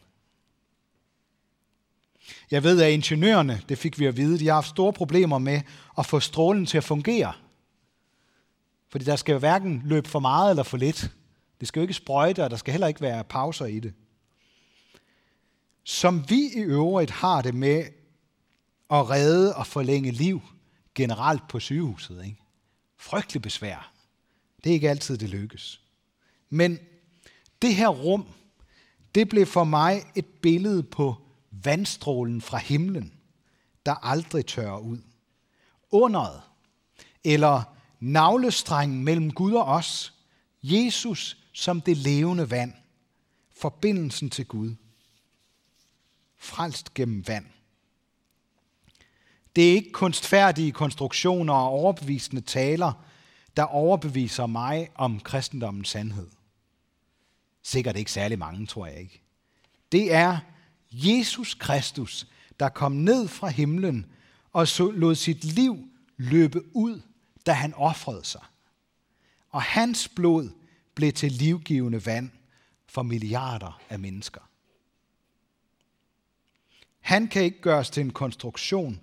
Jeg 2.51 2.63
ved, 2.63 2.81
at 2.81 2.91
ingeniørerne, 2.91 3.61
det 3.69 3.77
fik 3.77 3.99
vi 3.99 4.05
at 4.05 4.17
vide, 4.17 4.39
de 4.39 4.47
har 4.47 4.53
haft 4.53 4.69
store 4.69 4.93
problemer 4.93 5.37
med 5.37 5.61
at 5.97 6.05
få 6.05 6.19
strålen 6.19 6.65
til 6.65 6.77
at 6.77 6.83
fungere. 6.83 7.33
Fordi 8.89 9.05
der 9.05 9.15
skal 9.15 9.33
jo 9.33 9.39
hverken 9.39 9.81
løbe 9.85 10.09
for 10.09 10.19
meget 10.19 10.49
eller 10.49 10.63
for 10.63 10.77
lidt. 10.77 11.11
Det 11.59 11.67
skal 11.67 11.79
jo 11.79 11.83
ikke 11.83 11.93
sprøjte, 11.93 12.43
og 12.43 12.49
der 12.49 12.57
skal 12.57 12.71
heller 12.71 12.87
ikke 12.87 13.01
være 13.01 13.23
pauser 13.23 13.65
i 13.65 13.79
det. 13.79 13.93
som 15.83 16.29
vi 16.29 16.41
i 16.55 16.59
øvrigt 16.59 17.11
har 17.11 17.41
det 17.41 17.55
med 17.55 18.02
at 18.89 19.09
redde 19.09 19.55
og 19.55 19.67
forlænge 19.67 20.11
liv 20.11 20.41
generelt 20.95 21.47
på 21.47 21.59
sygehuset. 21.59 22.25
Ikke? 22.25 22.41
Frygtelig 22.97 23.41
besvær. 23.41 23.93
Det 24.63 24.69
er 24.69 24.73
ikke 24.73 24.89
altid, 24.89 25.17
det 25.17 25.29
lykkes. 25.29 25.81
Men 26.49 26.79
det 27.61 27.75
her 27.75 27.87
rum, 27.87 28.25
det 29.15 29.29
blev 29.29 29.45
for 29.45 29.63
mig 29.63 30.03
et 30.15 30.25
billede 30.25 30.83
på 30.83 31.15
vandstrålen 31.51 32.41
fra 32.41 32.57
himlen, 32.57 33.13
der 33.85 33.93
aldrig 33.93 34.45
tørrer 34.45 34.79
ud. 34.79 34.97
Underet, 35.91 36.41
eller 37.23 37.63
navlestrengen 37.99 39.03
mellem 39.03 39.31
Gud 39.31 39.53
og 39.53 39.65
os, 39.65 40.13
Jesus 40.63 41.37
som 41.53 41.81
det 41.81 41.97
levende 41.97 42.51
vand, 42.51 42.73
forbindelsen 43.51 44.29
til 44.29 44.45
Gud, 44.45 44.75
frelst 46.37 46.93
gennem 46.93 47.27
vand. 47.27 47.45
Det 49.55 49.69
er 49.69 49.75
ikke 49.75 49.91
kunstfærdige 49.91 50.71
konstruktioner 50.71 51.53
og 51.53 51.69
overbevisende 51.69 52.41
taler, 52.41 52.93
der 53.57 53.63
overbeviser 53.63 54.45
mig 54.45 54.89
om 54.95 55.19
kristendommens 55.19 55.89
sandhed. 55.89 56.27
Sikkert 57.63 57.95
ikke 57.95 58.11
særlig 58.11 58.39
mange, 58.39 58.65
tror 58.65 58.85
jeg 58.85 58.99
ikke. 58.99 59.21
Det 59.91 60.13
er 60.13 60.37
Jesus 60.91 61.53
Kristus, 61.53 62.27
der 62.59 62.69
kom 62.69 62.91
ned 62.91 63.27
fra 63.27 63.47
himlen 63.47 64.05
og 64.53 64.67
lod 64.79 65.15
sit 65.15 65.43
liv 65.43 65.87
løbe 66.17 66.75
ud, 66.75 67.01
da 67.45 67.51
han 67.51 67.73
offrede 67.73 68.25
sig. 68.25 68.41
Og 69.49 69.61
hans 69.61 70.07
blod 70.07 70.49
blev 70.95 71.13
til 71.13 71.31
livgivende 71.31 72.05
vand 72.05 72.29
for 72.87 73.03
milliarder 73.03 73.81
af 73.89 73.99
mennesker. 73.99 74.41
Han 76.99 77.27
kan 77.27 77.43
ikke 77.43 77.61
gøres 77.61 77.89
til 77.89 78.01
en 78.01 78.13
konstruktion, 78.13 78.99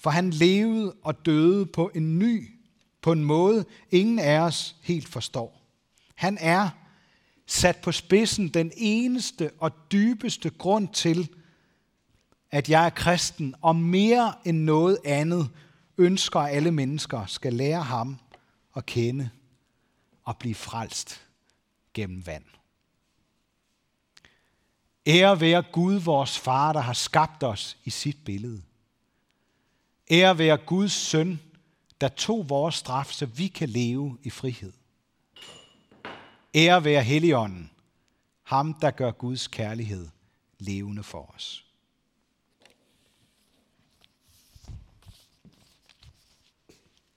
for 0.00 0.10
han 0.10 0.30
levede 0.30 0.94
og 1.02 1.26
døde 1.26 1.66
på 1.66 1.90
en 1.94 2.18
ny, 2.18 2.50
på 3.02 3.12
en 3.12 3.24
måde, 3.24 3.64
ingen 3.90 4.18
af 4.18 4.38
os 4.38 4.76
helt 4.82 5.08
forstår. 5.08 5.60
Han 6.14 6.38
er 6.40 6.70
sat 7.46 7.76
på 7.76 7.92
spidsen 7.92 8.48
den 8.48 8.72
eneste 8.76 9.50
og 9.58 9.72
dybeste 9.92 10.50
grund 10.50 10.88
til, 10.88 11.28
at 12.50 12.68
jeg 12.68 12.86
er 12.86 12.90
kristen, 12.90 13.54
og 13.60 13.76
mere 13.76 14.34
end 14.44 14.58
noget 14.58 14.98
andet 15.04 15.50
ønsker, 15.98 16.40
at 16.40 16.56
alle 16.56 16.70
mennesker 16.70 17.26
skal 17.26 17.52
lære 17.52 17.82
ham 17.82 18.18
at 18.76 18.86
kende 18.86 19.30
og 20.24 20.36
blive 20.36 20.54
frelst 20.54 21.26
gennem 21.94 22.26
vand. 22.26 22.44
Ære 25.06 25.40
være 25.40 25.62
Gud, 25.72 25.94
vores 25.94 26.38
far, 26.38 26.72
der 26.72 26.80
har 26.80 26.92
skabt 26.92 27.42
os 27.42 27.76
i 27.84 27.90
sit 27.90 28.24
billede. 28.24 28.62
Ære 30.10 30.38
være 30.38 30.56
Guds 30.56 30.92
søn, 30.92 31.40
der 32.00 32.08
tog 32.08 32.48
vores 32.48 32.74
straf, 32.74 33.06
så 33.06 33.26
vi 33.26 33.48
kan 33.48 33.68
leve 33.68 34.18
i 34.22 34.30
frihed. 34.30 34.72
Ære 36.54 36.84
være 36.84 37.02
Helligånden, 37.02 37.70
ham 38.42 38.74
der 38.74 38.90
gør 38.90 39.10
Guds 39.10 39.48
kærlighed 39.48 40.08
levende 40.58 41.02
for 41.02 41.34
os. 41.34 41.69